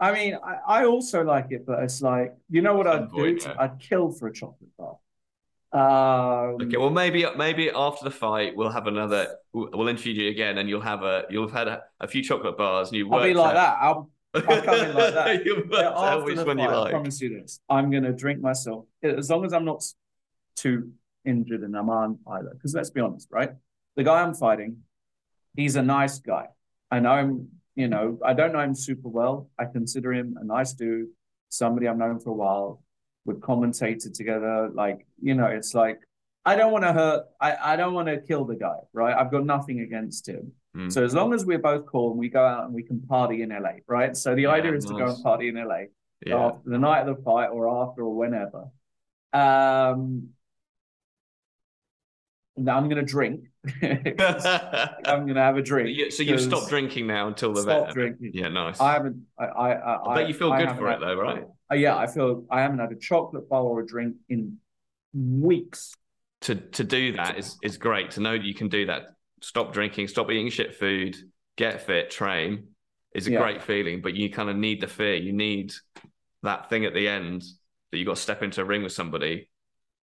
I 0.00 0.12
mean, 0.12 0.34
I, 0.44 0.80
I, 0.80 0.84
also 0.86 1.22
like 1.22 1.46
it, 1.50 1.64
but 1.64 1.82
it's 1.82 2.02
like 2.02 2.34
you 2.50 2.62
know 2.62 2.74
what 2.74 2.86
I'd 2.86 3.10
do? 3.12 3.38
I'd 3.58 3.78
kill 3.78 4.10
for 4.10 4.26
a 4.26 4.32
chocolate 4.32 4.70
bar. 4.76 4.96
Um, 5.74 6.56
okay, 6.62 6.76
well 6.76 6.90
maybe 6.90 7.26
maybe 7.36 7.68
after 7.68 8.04
the 8.04 8.10
fight 8.10 8.54
we'll 8.54 8.70
have 8.70 8.86
another. 8.86 9.26
We'll 9.52 9.88
interview 9.88 10.12
you 10.12 10.30
again, 10.30 10.58
and 10.58 10.68
you'll 10.68 10.80
have 10.80 11.02
a 11.02 11.24
you'll 11.30 11.48
have 11.48 11.56
had 11.56 11.68
a, 11.68 11.82
a 11.98 12.06
few 12.06 12.22
chocolate 12.22 12.56
bars, 12.56 12.88
and 12.90 12.98
you. 12.98 13.12
I'll 13.12 13.24
be 13.24 13.34
like 13.34 13.50
out. 13.50 13.54
that. 13.54 13.76
I'll, 13.80 14.10
I'll 14.34 14.62
come 14.62 14.74
in 14.74 14.94
like 14.94 15.14
that. 15.14 15.44
Yeah, 15.44 15.90
after 15.96 16.34
the 16.36 16.44
fight, 16.44 16.56
like. 16.56 16.70
I 16.70 16.90
promise 16.90 17.20
you 17.20 17.40
this. 17.40 17.58
I'm 17.68 17.90
gonna 17.90 18.12
drink 18.12 18.40
myself 18.40 18.84
as 19.02 19.28
long 19.28 19.44
as 19.44 19.52
I'm 19.52 19.64
not 19.64 19.84
too 20.54 20.92
injured 21.24 21.62
and 21.62 21.76
I'm 21.76 21.90
on 21.90 22.20
either. 22.28 22.50
Because 22.52 22.72
let's 22.72 22.90
be 22.90 23.00
honest, 23.00 23.26
right? 23.32 23.50
The 23.96 24.04
guy 24.04 24.22
I'm 24.22 24.34
fighting, 24.34 24.76
he's 25.56 25.74
a 25.74 25.82
nice 25.82 26.20
guy. 26.20 26.46
I 26.92 27.00
know 27.00 27.16
him. 27.16 27.48
You 27.74 27.88
know, 27.88 28.20
I 28.24 28.34
don't 28.34 28.52
know 28.52 28.60
him 28.60 28.76
super 28.76 29.08
well. 29.08 29.50
I 29.58 29.64
consider 29.64 30.12
him 30.12 30.36
a 30.40 30.44
nice 30.44 30.72
dude, 30.72 31.08
somebody 31.48 31.88
I've 31.88 31.98
known 31.98 32.20
for 32.20 32.30
a 32.30 32.34
while 32.34 32.84
we've 33.24 33.38
commentated 33.38 34.14
together. 34.14 34.70
Like, 34.72 35.06
you 35.20 35.34
know, 35.34 35.46
it's 35.46 35.74
like 35.74 36.00
I 36.44 36.56
don't 36.56 36.72
want 36.72 36.84
to 36.84 36.92
hurt. 36.92 37.24
I, 37.40 37.56
I 37.72 37.76
don't 37.76 37.94
want 37.94 38.08
to 38.08 38.20
kill 38.20 38.44
the 38.44 38.56
guy, 38.56 38.76
right? 38.92 39.16
I've 39.16 39.30
got 39.30 39.46
nothing 39.46 39.80
against 39.80 40.28
him. 40.28 40.52
Mm. 40.76 40.92
So 40.92 41.02
as 41.02 41.14
long 41.14 41.32
as 41.32 41.46
we're 41.46 41.58
both 41.58 41.86
cool 41.86 42.10
and 42.10 42.18
we 42.18 42.28
go 42.28 42.44
out 42.44 42.64
and 42.64 42.74
we 42.74 42.82
can 42.82 43.00
party 43.00 43.42
in 43.42 43.50
LA, 43.50 43.76
right? 43.86 44.16
So 44.16 44.34
the 44.34 44.42
yeah, 44.42 44.50
idea 44.50 44.74
is 44.74 44.84
nice. 44.84 44.92
to 44.92 44.98
go 44.98 45.12
and 45.12 45.22
party 45.22 45.48
in 45.48 45.56
LA 45.56 45.84
yeah. 46.26 46.36
after 46.36 46.70
the 46.70 46.78
night 46.78 47.08
of 47.08 47.16
the 47.16 47.22
fight 47.22 47.48
or 47.48 47.68
after 47.68 48.02
or 48.02 48.14
whenever. 48.14 48.68
Um, 49.32 50.30
now 52.56 52.76
I'm 52.76 52.88
going 52.88 52.96
to 52.96 53.02
drink. 53.02 53.46
I'm 53.82 55.22
going 55.22 55.34
to 55.34 55.40
have 55.40 55.56
a 55.56 55.62
drink. 55.62 56.12
So 56.12 56.22
you've 56.22 56.40
stopped 56.40 56.68
drinking 56.68 57.06
now 57.06 57.28
until 57.28 57.52
the 57.54 57.62
stop 57.62 57.90
drinking. 57.92 58.32
Yeah, 58.34 58.48
nice. 58.48 58.80
I 58.80 58.92
haven't. 58.92 59.22
I. 59.38 59.44
I, 59.44 59.72
I, 59.72 60.12
I 60.12 60.14
bet 60.16 60.28
you 60.28 60.34
feel 60.34 60.52
I 60.52 60.64
good 60.64 60.76
for 60.76 60.90
it 60.90 61.00
though, 61.00 61.16
right? 61.16 61.44
Uh, 61.70 61.74
yeah, 61.74 61.96
I 61.96 62.06
feel 62.06 62.44
I 62.50 62.60
haven't 62.60 62.78
had 62.78 62.92
a 62.92 62.96
chocolate 62.96 63.48
bar 63.48 63.62
or 63.62 63.80
a 63.80 63.86
drink 63.86 64.16
in 64.28 64.58
weeks. 65.14 65.94
To 66.42 66.56
to 66.56 66.84
do 66.84 67.12
that 67.12 67.38
is 67.38 67.56
is 67.62 67.78
great. 67.78 68.12
To 68.12 68.20
know 68.20 68.36
that 68.36 68.44
you 68.44 68.54
can 68.54 68.68
do 68.68 68.86
that. 68.86 69.14
Stop 69.40 69.72
drinking. 69.72 70.08
Stop 70.08 70.30
eating 70.30 70.50
shit 70.50 70.74
food. 70.74 71.16
Get 71.56 71.86
fit. 71.86 72.10
Train 72.10 72.68
is 73.14 73.26
a 73.26 73.32
yeah. 73.32 73.40
great 73.40 73.62
feeling. 73.62 74.02
But 74.02 74.14
you 74.14 74.30
kind 74.30 74.50
of 74.50 74.56
need 74.56 74.82
the 74.82 74.88
fear. 74.88 75.14
You 75.14 75.32
need 75.32 75.72
that 76.42 76.68
thing 76.68 76.84
at 76.84 76.92
the 76.92 77.08
end 77.08 77.44
that 77.90 77.98
you 77.98 78.04
got 78.04 78.16
to 78.16 78.22
step 78.22 78.42
into 78.42 78.60
a 78.60 78.64
ring 78.64 78.82
with 78.82 78.92
somebody 78.92 79.48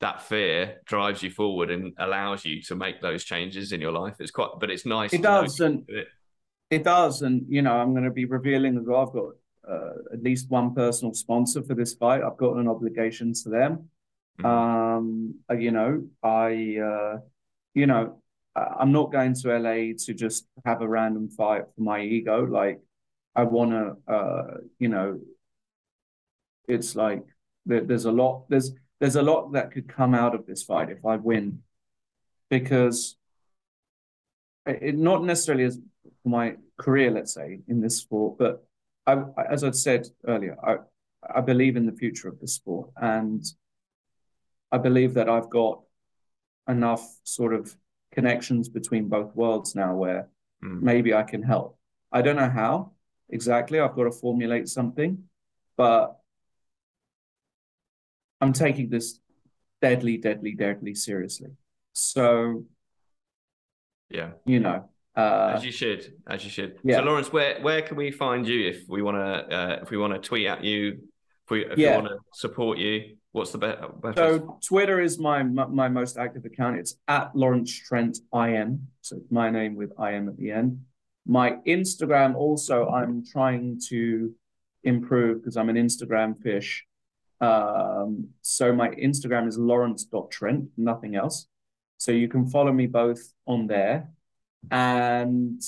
that 0.00 0.22
fear 0.22 0.80
drives 0.86 1.22
you 1.22 1.30
forward 1.30 1.70
and 1.70 1.92
allows 1.98 2.44
you 2.44 2.62
to 2.62 2.74
make 2.74 3.00
those 3.00 3.24
changes 3.24 3.72
in 3.72 3.80
your 3.80 3.92
life. 3.92 4.16
It's 4.20 4.30
quite, 4.30 4.50
but 4.60 4.70
it's 4.70 4.86
nice. 4.86 5.12
It 5.12 5.22
does, 5.22 5.58
and 5.60 5.84
it. 5.88 6.08
it. 6.70 6.84
does, 6.84 7.22
and 7.22 7.44
you 7.48 7.62
know, 7.62 7.72
I'm 7.72 7.92
going 7.92 8.04
to 8.04 8.10
be 8.10 8.24
revealing 8.24 8.78
as 8.78 8.84
well. 8.86 9.06
I've 9.06 9.12
got 9.12 9.32
uh, 9.68 10.14
at 10.14 10.22
least 10.22 10.50
one 10.50 10.74
personal 10.74 11.14
sponsor 11.14 11.62
for 11.62 11.74
this 11.74 11.94
fight. 11.94 12.22
I've 12.22 12.36
got 12.36 12.56
an 12.56 12.68
obligation 12.68 13.32
to 13.42 13.48
them. 13.48 13.90
Mm-hmm. 14.40 14.46
Um, 14.46 15.34
uh, 15.50 15.54
you 15.54 15.72
know, 15.72 16.06
I, 16.22 16.78
uh, 16.78 17.18
you 17.74 17.86
know, 17.86 18.22
I'm 18.54 18.92
not 18.92 19.12
going 19.12 19.34
to 19.34 19.58
LA 19.58 19.94
to 20.04 20.14
just 20.14 20.46
have 20.64 20.82
a 20.82 20.88
random 20.88 21.28
fight 21.28 21.64
for 21.74 21.80
my 21.80 22.00
ego. 22.00 22.44
Like, 22.44 22.80
I 23.34 23.44
want 23.44 23.70
to, 23.70 24.12
uh, 24.12 24.56
you 24.78 24.88
know, 24.88 25.20
it's 26.66 26.96
like 26.96 27.24
there, 27.66 27.82
there's 27.82 28.04
a 28.04 28.12
lot. 28.12 28.48
There's 28.48 28.72
there's 29.00 29.16
a 29.16 29.22
lot 29.22 29.52
that 29.52 29.70
could 29.72 29.88
come 29.88 30.14
out 30.14 30.34
of 30.34 30.46
this 30.46 30.62
fight 30.62 30.90
if 30.90 31.04
I 31.04 31.16
win, 31.16 31.62
because 32.50 33.16
it, 34.66 34.96
not 34.96 35.24
necessarily 35.24 35.64
as 35.64 35.78
my 36.24 36.56
career, 36.78 37.10
let's 37.10 37.34
say, 37.34 37.60
in 37.68 37.80
this 37.80 37.98
sport, 37.98 38.38
but 38.38 38.66
I, 39.06 39.22
as 39.50 39.64
I 39.64 39.70
said 39.70 40.08
earlier, 40.26 40.56
I, 40.62 40.76
I 41.38 41.40
believe 41.40 41.76
in 41.76 41.86
the 41.86 41.92
future 41.92 42.28
of 42.28 42.40
the 42.40 42.48
sport, 42.48 42.90
and 42.96 43.44
I 44.70 44.78
believe 44.78 45.14
that 45.14 45.28
I've 45.28 45.48
got 45.48 45.80
enough 46.68 47.06
sort 47.24 47.54
of 47.54 47.74
connections 48.12 48.68
between 48.68 49.08
both 49.08 49.34
worlds 49.34 49.74
now 49.74 49.94
where 49.94 50.28
mm. 50.62 50.82
maybe 50.82 51.14
I 51.14 51.22
can 51.22 51.42
help. 51.42 51.78
I 52.12 52.20
don't 52.22 52.36
know 52.36 52.50
how 52.50 52.92
exactly. 53.30 53.80
I've 53.80 53.94
got 53.94 54.04
to 54.04 54.10
formulate 54.10 54.68
something, 54.68 55.24
but 55.76 56.17
I'm 58.40 58.52
taking 58.52 58.88
this 58.88 59.20
deadly, 59.80 60.16
deadly, 60.16 60.52
deadly 60.52 60.94
seriously. 60.94 61.50
So, 61.92 62.64
yeah, 64.10 64.30
you 64.44 64.60
know, 64.60 64.88
uh, 65.16 65.54
as 65.56 65.64
you 65.64 65.72
should, 65.72 66.12
as 66.26 66.44
you 66.44 66.50
should. 66.50 66.78
Yeah. 66.84 66.98
So, 66.98 67.02
Lawrence, 67.04 67.32
where 67.32 67.60
where 67.60 67.82
can 67.82 67.96
we 67.96 68.10
find 68.10 68.46
you 68.46 68.68
if 68.68 68.84
we 68.88 69.02
want 69.02 69.16
to 69.16 69.56
uh, 69.56 69.78
if 69.82 69.90
we 69.90 69.98
want 69.98 70.14
to 70.14 70.20
tweet 70.20 70.46
at 70.46 70.62
you, 70.64 71.00
if 71.44 71.50
we, 71.50 71.66
if 71.66 71.78
yeah. 71.78 71.96
we 71.96 72.02
want 72.02 72.08
to 72.08 72.18
support 72.32 72.78
you? 72.78 73.16
What's 73.32 73.52
the 73.52 73.58
best? 73.58 74.16
So 74.16 74.58
Twitter 74.66 75.00
is 75.00 75.18
my, 75.18 75.42
my, 75.42 75.66
my 75.66 75.88
most 75.88 76.16
active 76.16 76.44
account. 76.46 76.78
It's 76.78 76.96
at 77.06 77.36
Lawrence 77.36 77.72
Trent 77.72 78.18
IM. 78.34 78.88
So 79.02 79.20
my 79.30 79.50
name 79.50 79.76
with 79.76 79.92
IM 80.00 80.28
at 80.28 80.36
the 80.38 80.50
end. 80.50 80.80
My 81.26 81.52
Instagram 81.66 82.34
also 82.34 82.88
I'm 82.88 83.24
trying 83.24 83.80
to 83.88 84.34
improve 84.82 85.42
because 85.42 85.56
I'm 85.56 85.68
an 85.68 85.76
Instagram 85.76 86.42
fish. 86.42 86.86
Um, 87.40 88.28
so 88.42 88.72
my 88.72 88.88
Instagram 88.90 89.46
is 89.46 89.58
lawrence.trent, 89.58 90.70
nothing 90.76 91.16
else. 91.16 91.46
So 91.98 92.12
you 92.12 92.28
can 92.28 92.46
follow 92.46 92.72
me 92.72 92.86
both 92.86 93.32
on 93.46 93.66
there. 93.66 94.10
And 94.70 95.62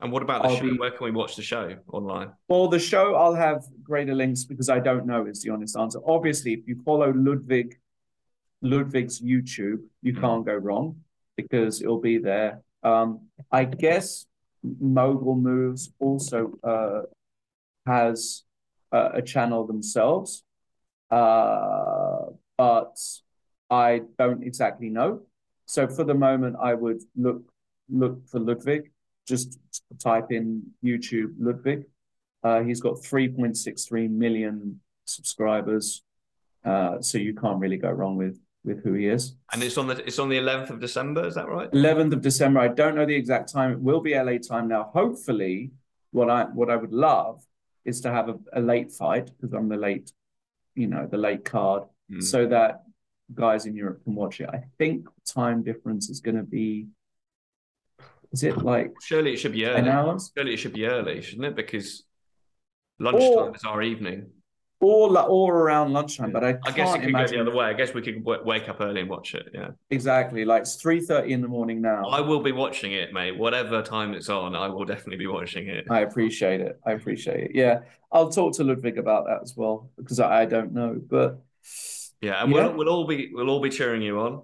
and 0.00 0.12
what 0.12 0.22
about 0.22 0.42
the 0.42 0.48
I'll 0.48 0.56
show? 0.56 0.62
Be, 0.62 0.76
Where 0.76 0.90
can 0.90 1.04
we 1.04 1.10
watch 1.10 1.36
the 1.36 1.42
show 1.42 1.76
online? 1.92 2.30
Well, 2.48 2.68
the 2.68 2.78
show 2.78 3.14
I'll 3.14 3.34
have 3.34 3.64
greater 3.82 4.14
links 4.14 4.44
because 4.44 4.68
I 4.68 4.80
don't 4.80 5.06
know 5.06 5.26
is 5.26 5.42
the 5.42 5.50
honest 5.50 5.76
answer. 5.76 5.98
Obviously, 6.06 6.52
if 6.52 6.66
you 6.66 6.80
follow 6.84 7.12
Ludwig 7.12 7.78
Ludwig's 8.62 9.20
YouTube, 9.20 9.80
you 10.02 10.14
mm. 10.14 10.20
can't 10.20 10.44
go 10.44 10.54
wrong 10.54 10.96
because 11.36 11.82
it'll 11.82 12.00
be 12.00 12.18
there. 12.18 12.62
Um, 12.82 13.28
I 13.50 13.64
guess 13.64 14.26
Mogul 14.62 15.36
Moves 15.36 15.92
also 15.98 16.52
uh, 16.62 17.02
has 17.86 18.42
uh, 18.92 19.10
a 19.14 19.22
channel 19.22 19.66
themselves, 19.66 20.42
uh, 21.14 22.26
but 22.56 22.96
I 23.70 24.02
don't 24.18 24.42
exactly 24.42 24.90
know. 24.98 25.10
So 25.66 25.88
for 25.88 26.04
the 26.04 26.14
moment, 26.14 26.56
I 26.60 26.74
would 26.74 27.02
look 27.16 27.42
look 27.88 28.26
for 28.28 28.40
Ludwig 28.40 28.90
just 29.26 29.58
type 29.98 30.30
in 30.30 30.62
YouTube 30.84 31.32
Ludwig. 31.38 31.84
Uh, 32.42 32.62
he's 32.62 32.80
got 32.80 32.96
3.63 32.96 34.10
million 34.10 34.80
subscribers, 35.06 36.02
uh, 36.64 37.00
so 37.00 37.18
you 37.18 37.34
can't 37.34 37.58
really 37.58 37.78
go 37.78 37.90
wrong 37.90 38.16
with 38.16 38.38
with 38.64 38.82
who 38.82 38.94
he 38.94 39.08
is. 39.08 39.34
And 39.52 39.62
it's 39.62 39.76
on 39.76 39.86
the 39.86 39.96
it's 40.06 40.18
on 40.18 40.28
the 40.28 40.38
11th 40.38 40.70
of 40.70 40.80
December, 40.80 41.26
is 41.26 41.34
that 41.34 41.48
right? 41.48 41.70
11th 41.72 42.12
of 42.14 42.20
December. 42.22 42.60
I 42.60 42.68
don't 42.68 42.94
know 42.94 43.06
the 43.06 43.14
exact 43.14 43.52
time. 43.52 43.72
It 43.72 43.80
will 43.80 44.00
be 44.00 44.14
LA 44.14 44.38
time 44.38 44.68
now. 44.68 44.90
Hopefully, 44.92 45.70
what 46.12 46.30
I 46.30 46.44
what 46.44 46.70
I 46.70 46.76
would 46.76 46.92
love 46.92 47.42
is 47.84 48.00
to 48.02 48.10
have 48.10 48.28
a, 48.28 48.36
a 48.54 48.60
late 48.60 48.90
fight 48.92 49.26
because 49.26 49.52
I'm 49.54 49.68
the 49.68 49.76
late, 49.76 50.12
you 50.74 50.86
know, 50.86 51.06
the 51.06 51.16
late 51.16 51.44
card, 51.44 51.84
mm. 52.10 52.22
so 52.22 52.46
that 52.46 52.82
guys 53.32 53.66
in 53.66 53.74
Europe 53.74 54.02
can 54.04 54.14
watch 54.14 54.40
it. 54.40 54.48
I 54.52 54.64
think 54.78 55.06
time 55.24 55.62
difference 55.62 56.10
is 56.10 56.20
going 56.20 56.36
to 56.36 56.42
be 56.42 56.88
is 58.32 58.42
it 58.42 58.58
like 58.58 58.92
surely 59.00 59.32
it 59.32 59.36
should 59.36 59.52
be 59.52 59.64
early? 59.64 60.18
Surely 60.36 60.54
it 60.54 60.56
should 60.56 60.72
be 60.72 60.86
early, 60.86 61.22
shouldn't 61.22 61.46
it? 61.46 61.56
Because 61.56 62.02
lunchtime 62.98 63.50
or, 63.50 63.54
is 63.54 63.64
our 63.64 63.80
evening. 63.80 64.30
Or 64.80 65.18
or 65.18 65.60
around 65.60 65.94
lunchtime, 65.94 66.30
but 66.30 66.44
I, 66.44 66.58
I 66.66 66.70
guess 66.72 66.94
it 66.94 66.98
could 66.98 67.08
imagine... 67.08 67.38
go 67.38 67.44
the 67.44 67.50
other 67.50 67.58
way. 67.58 67.64
I 67.64 67.72
guess 67.72 67.94
we 67.94 68.02
could 68.02 68.22
w- 68.22 68.44
wake 68.44 68.68
up 68.68 68.80
early 68.80 69.00
and 69.00 69.08
watch 69.08 69.34
it. 69.34 69.48
Yeah, 69.54 69.70
exactly. 69.88 70.44
Like 70.44 70.62
it's 70.62 70.74
three 70.74 71.00
thirty 71.00 71.32
in 71.32 71.40
the 71.40 71.48
morning 71.48 71.80
now. 71.80 72.04
I 72.06 72.20
will 72.20 72.42
be 72.42 72.52
watching 72.52 72.92
it, 72.92 73.12
mate. 73.12 73.38
Whatever 73.38 73.80
time 73.82 74.12
it's 74.12 74.28
on, 74.28 74.54
I 74.54 74.68
will 74.68 74.84
definitely 74.84 75.16
be 75.16 75.26
watching 75.26 75.68
it. 75.68 75.86
I 75.88 76.00
appreciate 76.00 76.60
it. 76.60 76.78
I 76.84 76.92
appreciate 76.92 77.44
it. 77.44 77.50
Yeah, 77.54 77.80
I'll 78.12 78.28
talk 78.30 78.54
to 78.56 78.64
Ludwig 78.64 78.98
about 78.98 79.24
that 79.26 79.40
as 79.42 79.54
well 79.56 79.90
because 79.96 80.20
I, 80.20 80.42
I 80.42 80.44
don't 80.44 80.72
know, 80.72 81.00
but 81.08 81.42
yeah, 82.20 82.42
and 82.42 82.52
yeah. 82.52 82.66
we'll 82.66 82.76
we'll 82.76 82.88
all 82.90 83.06
be 83.06 83.30
we'll 83.32 83.48
all 83.48 83.60
be 83.60 83.70
cheering 83.70 84.02
you 84.02 84.20
on. 84.20 84.42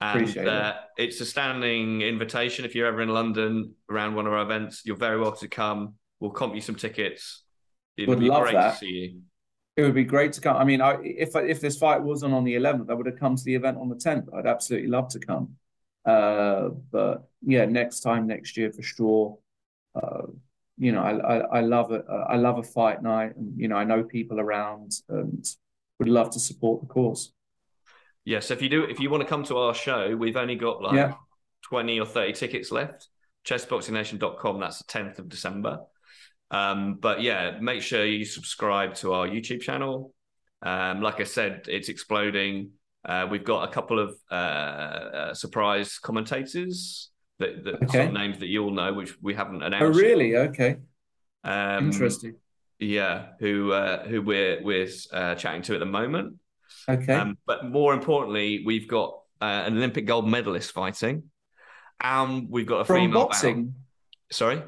And 0.00 0.36
uh, 0.36 0.74
it. 0.98 1.04
it's 1.04 1.20
a 1.20 1.26
standing 1.26 2.02
invitation. 2.02 2.64
If 2.64 2.74
you're 2.74 2.86
ever 2.86 3.02
in 3.02 3.08
London 3.08 3.74
around 3.88 4.14
one 4.14 4.26
of 4.26 4.32
our 4.32 4.42
events, 4.42 4.82
you're 4.84 4.96
very 4.96 5.20
welcome 5.20 5.40
to 5.40 5.48
come. 5.48 5.94
We'll 6.18 6.32
comp 6.32 6.54
you 6.54 6.60
some 6.60 6.74
tickets. 6.74 7.44
It 7.96 8.08
would, 8.08 8.20
love 8.20 8.42
great 8.42 8.54
that. 8.54 8.72
to 8.72 8.78
see 8.78 8.86
you. 8.86 9.20
It 9.76 9.82
would 9.82 9.94
be 9.94 10.04
great 10.04 10.32
to 10.34 10.40
come. 10.40 10.56
I 10.56 10.64
mean, 10.64 10.80
I, 10.80 10.98
if 11.02 11.36
if 11.36 11.60
this 11.60 11.76
fight 11.76 12.02
wasn't 12.02 12.32
on 12.32 12.44
the 12.44 12.54
11th, 12.54 12.90
I 12.90 12.94
would 12.94 13.06
have 13.06 13.18
come 13.18 13.36
to 13.36 13.44
the 13.44 13.54
event 13.54 13.76
on 13.76 13.88
the 13.88 13.94
10th. 13.94 14.34
I'd 14.34 14.46
absolutely 14.46 14.88
love 14.88 15.08
to 15.10 15.18
come. 15.18 15.56
Uh, 16.04 16.70
but 16.90 17.28
yeah, 17.42 17.66
next 17.66 18.00
time, 18.00 18.26
next 18.26 18.56
year 18.56 18.72
for 18.72 18.82
sure. 18.82 19.38
Uh, 19.94 20.28
you 20.78 20.92
know, 20.92 21.02
I, 21.02 21.16
I, 21.16 21.38
I 21.38 21.60
love 21.60 21.90
it. 21.92 22.04
I 22.08 22.36
love 22.36 22.58
a 22.58 22.62
fight 22.62 23.02
night, 23.02 23.36
and 23.36 23.58
you 23.58 23.68
know, 23.68 23.76
I 23.76 23.84
know 23.84 24.04
people 24.04 24.40
around, 24.40 24.92
and 25.08 25.44
would 25.98 26.08
love 26.08 26.30
to 26.30 26.40
support 26.40 26.82
the 26.82 26.86
cause. 26.86 27.32
Yeah, 28.24 28.40
so 28.40 28.54
if 28.54 28.62
you 28.62 28.68
do, 28.68 28.84
if 28.84 28.98
you 29.00 29.08
want 29.08 29.22
to 29.22 29.28
come 29.28 29.44
to 29.44 29.56
our 29.56 29.74
show, 29.74 30.14
we've 30.16 30.36
only 30.36 30.56
got 30.56 30.82
like 30.82 30.96
yeah. 30.96 31.14
20 31.62 32.00
or 32.00 32.06
30 32.06 32.32
tickets 32.32 32.72
left. 32.72 33.08
Chessboxingnation.com, 33.46 34.60
that's 34.60 34.82
the 34.82 34.92
10th 34.92 35.20
of 35.20 35.28
December. 35.28 35.80
Um, 36.50 36.98
but 37.00 37.22
yeah, 37.22 37.58
make 37.60 37.82
sure 37.82 38.04
you 38.04 38.24
subscribe 38.24 38.94
to 38.96 39.12
our 39.12 39.26
YouTube 39.26 39.60
channel. 39.60 40.12
Um, 40.62 41.00
like 41.00 41.20
I 41.20 41.24
said, 41.24 41.66
it's 41.68 41.88
exploding. 41.88 42.70
Uh, 43.04 43.26
we've 43.30 43.44
got 43.44 43.68
a 43.68 43.72
couple 43.72 43.98
of 43.98 44.16
uh, 44.30 44.34
uh, 44.34 45.34
surprise 45.34 45.98
commentators 45.98 47.10
that, 47.38 47.64
that 47.64 47.74
okay. 47.84 48.06
some 48.06 48.14
names 48.14 48.38
that 48.38 48.46
you 48.46 48.64
all 48.64 48.70
know, 48.70 48.92
which 48.92 49.14
we 49.22 49.34
haven't 49.34 49.62
announced. 49.62 49.84
Oh, 49.84 50.00
really? 50.00 50.32
Yet. 50.32 50.48
Okay. 50.48 50.76
Um, 51.44 51.86
Interesting. 51.86 52.36
Yeah, 52.78 53.28
who 53.40 53.72
uh, 53.72 54.04
who 54.04 54.20
we're 54.20 54.62
we're 54.62 54.88
uh, 55.12 55.34
chatting 55.36 55.62
to 55.62 55.74
at 55.74 55.80
the 55.80 55.86
moment. 55.86 56.34
Okay. 56.88 57.12
Um, 57.12 57.38
but 57.46 57.64
more 57.64 57.94
importantly, 57.94 58.62
we've 58.66 58.88
got 58.88 59.18
uh, 59.40 59.64
an 59.66 59.76
Olympic 59.76 60.04
gold 60.04 60.28
medalist 60.28 60.72
fighting, 60.72 61.24
and 62.00 62.48
we've 62.50 62.66
got 62.66 62.80
a 62.80 62.84
From 62.84 62.96
female 62.96 63.22
boxing. 63.22 63.74
Sorry, 64.30 64.62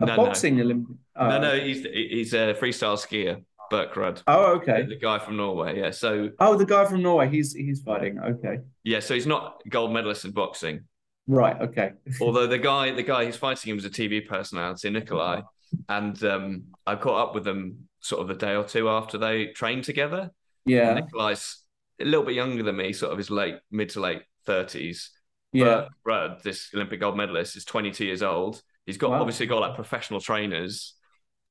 a 0.00 0.06
no, 0.06 0.16
boxing 0.16 0.56
no. 0.56 0.64
Olympic. 0.64 0.96
Oh. 1.16 1.28
No, 1.28 1.38
no, 1.40 1.58
he's 1.58 1.84
he's 1.84 2.34
a 2.34 2.54
freestyle 2.54 2.96
skier, 2.98 3.42
Birk 3.70 3.94
Ruud. 3.94 4.22
Oh, 4.26 4.54
okay. 4.56 4.84
The 4.84 4.96
guy 4.96 5.18
from 5.18 5.36
Norway, 5.36 5.78
yeah. 5.78 5.90
So. 5.90 6.30
Oh, 6.38 6.56
the 6.56 6.66
guy 6.66 6.84
from 6.84 7.02
Norway. 7.02 7.28
He's 7.28 7.52
he's 7.54 7.82
fighting. 7.82 8.18
Okay. 8.18 8.58
Yeah, 8.84 9.00
so 9.00 9.14
he's 9.14 9.26
not 9.26 9.62
gold 9.68 9.92
medalist 9.92 10.24
in 10.24 10.32
boxing. 10.32 10.80
Right. 11.26 11.60
Okay. 11.60 11.92
Although 12.20 12.46
the 12.46 12.58
guy, 12.58 12.92
the 12.92 13.02
guy 13.02 13.24
who's 13.24 13.36
fighting 13.36 13.70
him 13.70 13.76
was 13.76 13.84
a 13.84 13.90
TV 13.90 14.26
personality, 14.26 14.90
Nikolai, 14.90 15.42
and 15.88 16.22
um, 16.24 16.64
I 16.86 16.96
caught 16.96 17.28
up 17.28 17.34
with 17.34 17.44
them 17.44 17.88
sort 18.00 18.22
of 18.22 18.30
a 18.30 18.34
day 18.34 18.54
or 18.54 18.64
two 18.64 18.88
after 18.88 19.18
they 19.18 19.46
trained 19.46 19.84
together. 19.84 20.30
Yeah. 20.64 20.94
Nikolai's 20.94 21.62
a 22.00 22.04
little 22.04 22.24
bit 22.24 22.34
younger 22.34 22.62
than 22.62 22.76
me, 22.76 22.92
sort 22.92 23.12
of 23.12 23.18
his 23.18 23.30
late 23.30 23.56
mid 23.70 23.90
to 23.90 24.00
late 24.00 24.22
thirties. 24.44 25.10
Yeah. 25.52 25.86
But 26.04 26.42
this 26.42 26.70
Olympic 26.74 27.00
gold 27.00 27.16
medalist, 27.16 27.56
is 27.56 27.64
22 27.64 28.04
years 28.04 28.22
old. 28.22 28.62
He's 28.86 28.96
got 28.96 29.10
wow. 29.10 29.20
obviously 29.20 29.46
got 29.46 29.60
like 29.60 29.74
professional 29.74 30.20
trainers. 30.20 30.94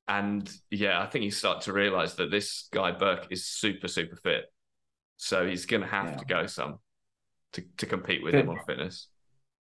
And 0.07 0.49
yeah, 0.71 1.01
I 1.01 1.05
think 1.07 1.23
he 1.23 1.31
started 1.31 1.63
to 1.63 1.73
realize 1.73 2.15
that 2.15 2.31
this 2.31 2.67
guy 2.71 2.91
Birk 2.91 3.27
is 3.29 3.45
super, 3.45 3.87
super 3.87 4.15
fit. 4.15 4.45
So 5.17 5.47
he's 5.47 5.65
gonna 5.65 5.87
have 5.87 6.05
yeah. 6.05 6.17
to 6.17 6.25
go 6.25 6.45
some 6.47 6.79
to, 7.53 7.63
to 7.77 7.85
compete 7.85 8.23
with 8.23 8.33
fit, 8.33 8.45
him 8.45 8.49
on 8.49 8.59
fitness. 8.65 9.09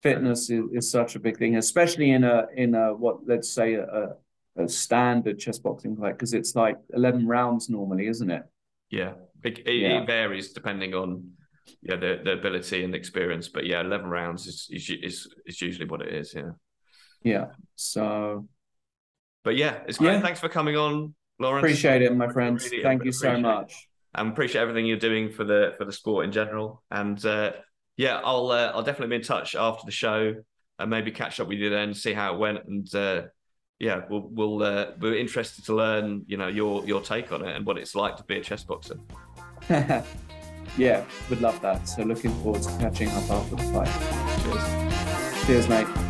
Fitness 0.02 0.50
is, 0.50 0.64
is 0.74 0.92
such 0.92 1.16
a 1.16 1.20
big 1.20 1.38
thing, 1.38 1.56
especially 1.56 2.12
in 2.12 2.24
a 2.24 2.46
in 2.56 2.76
a 2.76 2.94
what 2.94 3.28
let's 3.28 3.50
say 3.50 3.76
a, 3.76 4.16
a 4.58 4.68
standard 4.68 5.40
chess 5.40 5.60
boxing 5.60 5.96
fight, 5.96 6.14
because 6.14 6.34
it's 6.34 6.56
like 6.56 6.78
11 6.94 7.28
rounds 7.28 7.70
normally, 7.70 8.08
isn't 8.08 8.30
it? 8.30 8.44
Yeah, 8.90 9.14
it, 9.44 9.60
it, 9.60 9.74
yeah. 9.74 10.02
it 10.02 10.08
varies 10.08 10.54
depending 10.54 10.94
on 10.94 11.32
yeah 11.82 11.96
the, 11.96 12.22
the 12.24 12.34
ability 12.34 12.84
and 12.84 12.94
the 12.94 12.98
experience, 12.98 13.50
but 13.50 13.66
yeah, 13.66 13.82
eleven 13.82 14.10
rounds 14.10 14.48
is 14.48 14.68
is 14.72 14.90
is, 14.90 15.28
is 15.46 15.62
usually 15.62 15.88
what 15.88 16.02
it 16.02 16.14
is. 16.14 16.34
Yeah. 16.36 16.52
Yeah. 17.24 17.48
So. 17.76 18.48
But 19.44 19.56
yeah, 19.56 19.80
it's 19.88 19.98
great. 19.98 20.14
Yeah. 20.14 20.22
Thanks 20.22 20.40
for 20.40 20.50
coming 20.50 20.78
on, 20.78 21.16
Lawrence. 21.40 21.64
Appreciate 21.64 22.02
it, 22.02 22.16
my 22.16 22.32
friends. 22.32 22.70
Really 22.70 22.84
Thank 22.84 23.04
you 23.04 23.12
so 23.12 23.38
much. 23.38 23.88
And 24.16 24.30
appreciate 24.30 24.62
everything 24.62 24.86
you're 24.86 24.98
doing 24.98 25.32
for 25.32 25.44
the 25.44 25.74
for 25.78 25.86
the 25.86 25.92
sport 25.92 26.26
in 26.26 26.32
general. 26.32 26.84
And 26.92 27.24
uh, 27.26 27.54
yeah, 27.98 28.22
I'll 28.24 28.52
uh, 28.52 28.72
I'll 28.74 28.84
definitely 28.84 29.18
be 29.18 29.22
in 29.22 29.28
touch 29.28 29.56
after 29.56 29.86
the 29.86 29.92
show 29.92 30.36
and 30.80 30.90
maybe 30.90 31.12
catch 31.12 31.40
up 31.40 31.48
with 31.48 31.58
you 31.58 31.70
then, 31.70 31.94
see 31.94 32.14
how 32.14 32.34
it 32.34 32.40
went, 32.40 32.66
and 32.66 32.94
uh, 32.96 33.24
yeah, 33.80 34.02
we'll 34.10 34.30
we'll 34.32 34.64
uh, 34.64 34.92
we're 35.00 35.18
interested 35.18 35.66
to 35.66 35.76
learn, 35.76 36.24
you 36.28 36.38
know, 36.38 36.48
your 36.48 36.86
your 36.86 37.02
take 37.02 37.32
on 37.32 37.46
it 37.46 37.56
and 37.56 37.66
what 37.66 37.78
it's 37.78 37.96
like 37.96 38.16
to 38.18 38.24
be 38.24 38.38
a 38.38 38.42
chess 38.42 38.64
boxer. 38.64 38.98
yeah, 39.70 41.04
would 41.30 41.42
love 41.42 41.60
that. 41.62 41.88
So 41.88 42.04
looking 42.04 42.32
forward 42.42 42.64
to 42.64 42.70
catching 42.80 43.10
up 43.10 43.30
after 43.30 43.56
the 43.56 43.64
fight. 43.64 44.44
Cheers. 44.44 45.46
Cheers, 45.46 45.70
mate. 45.70 46.03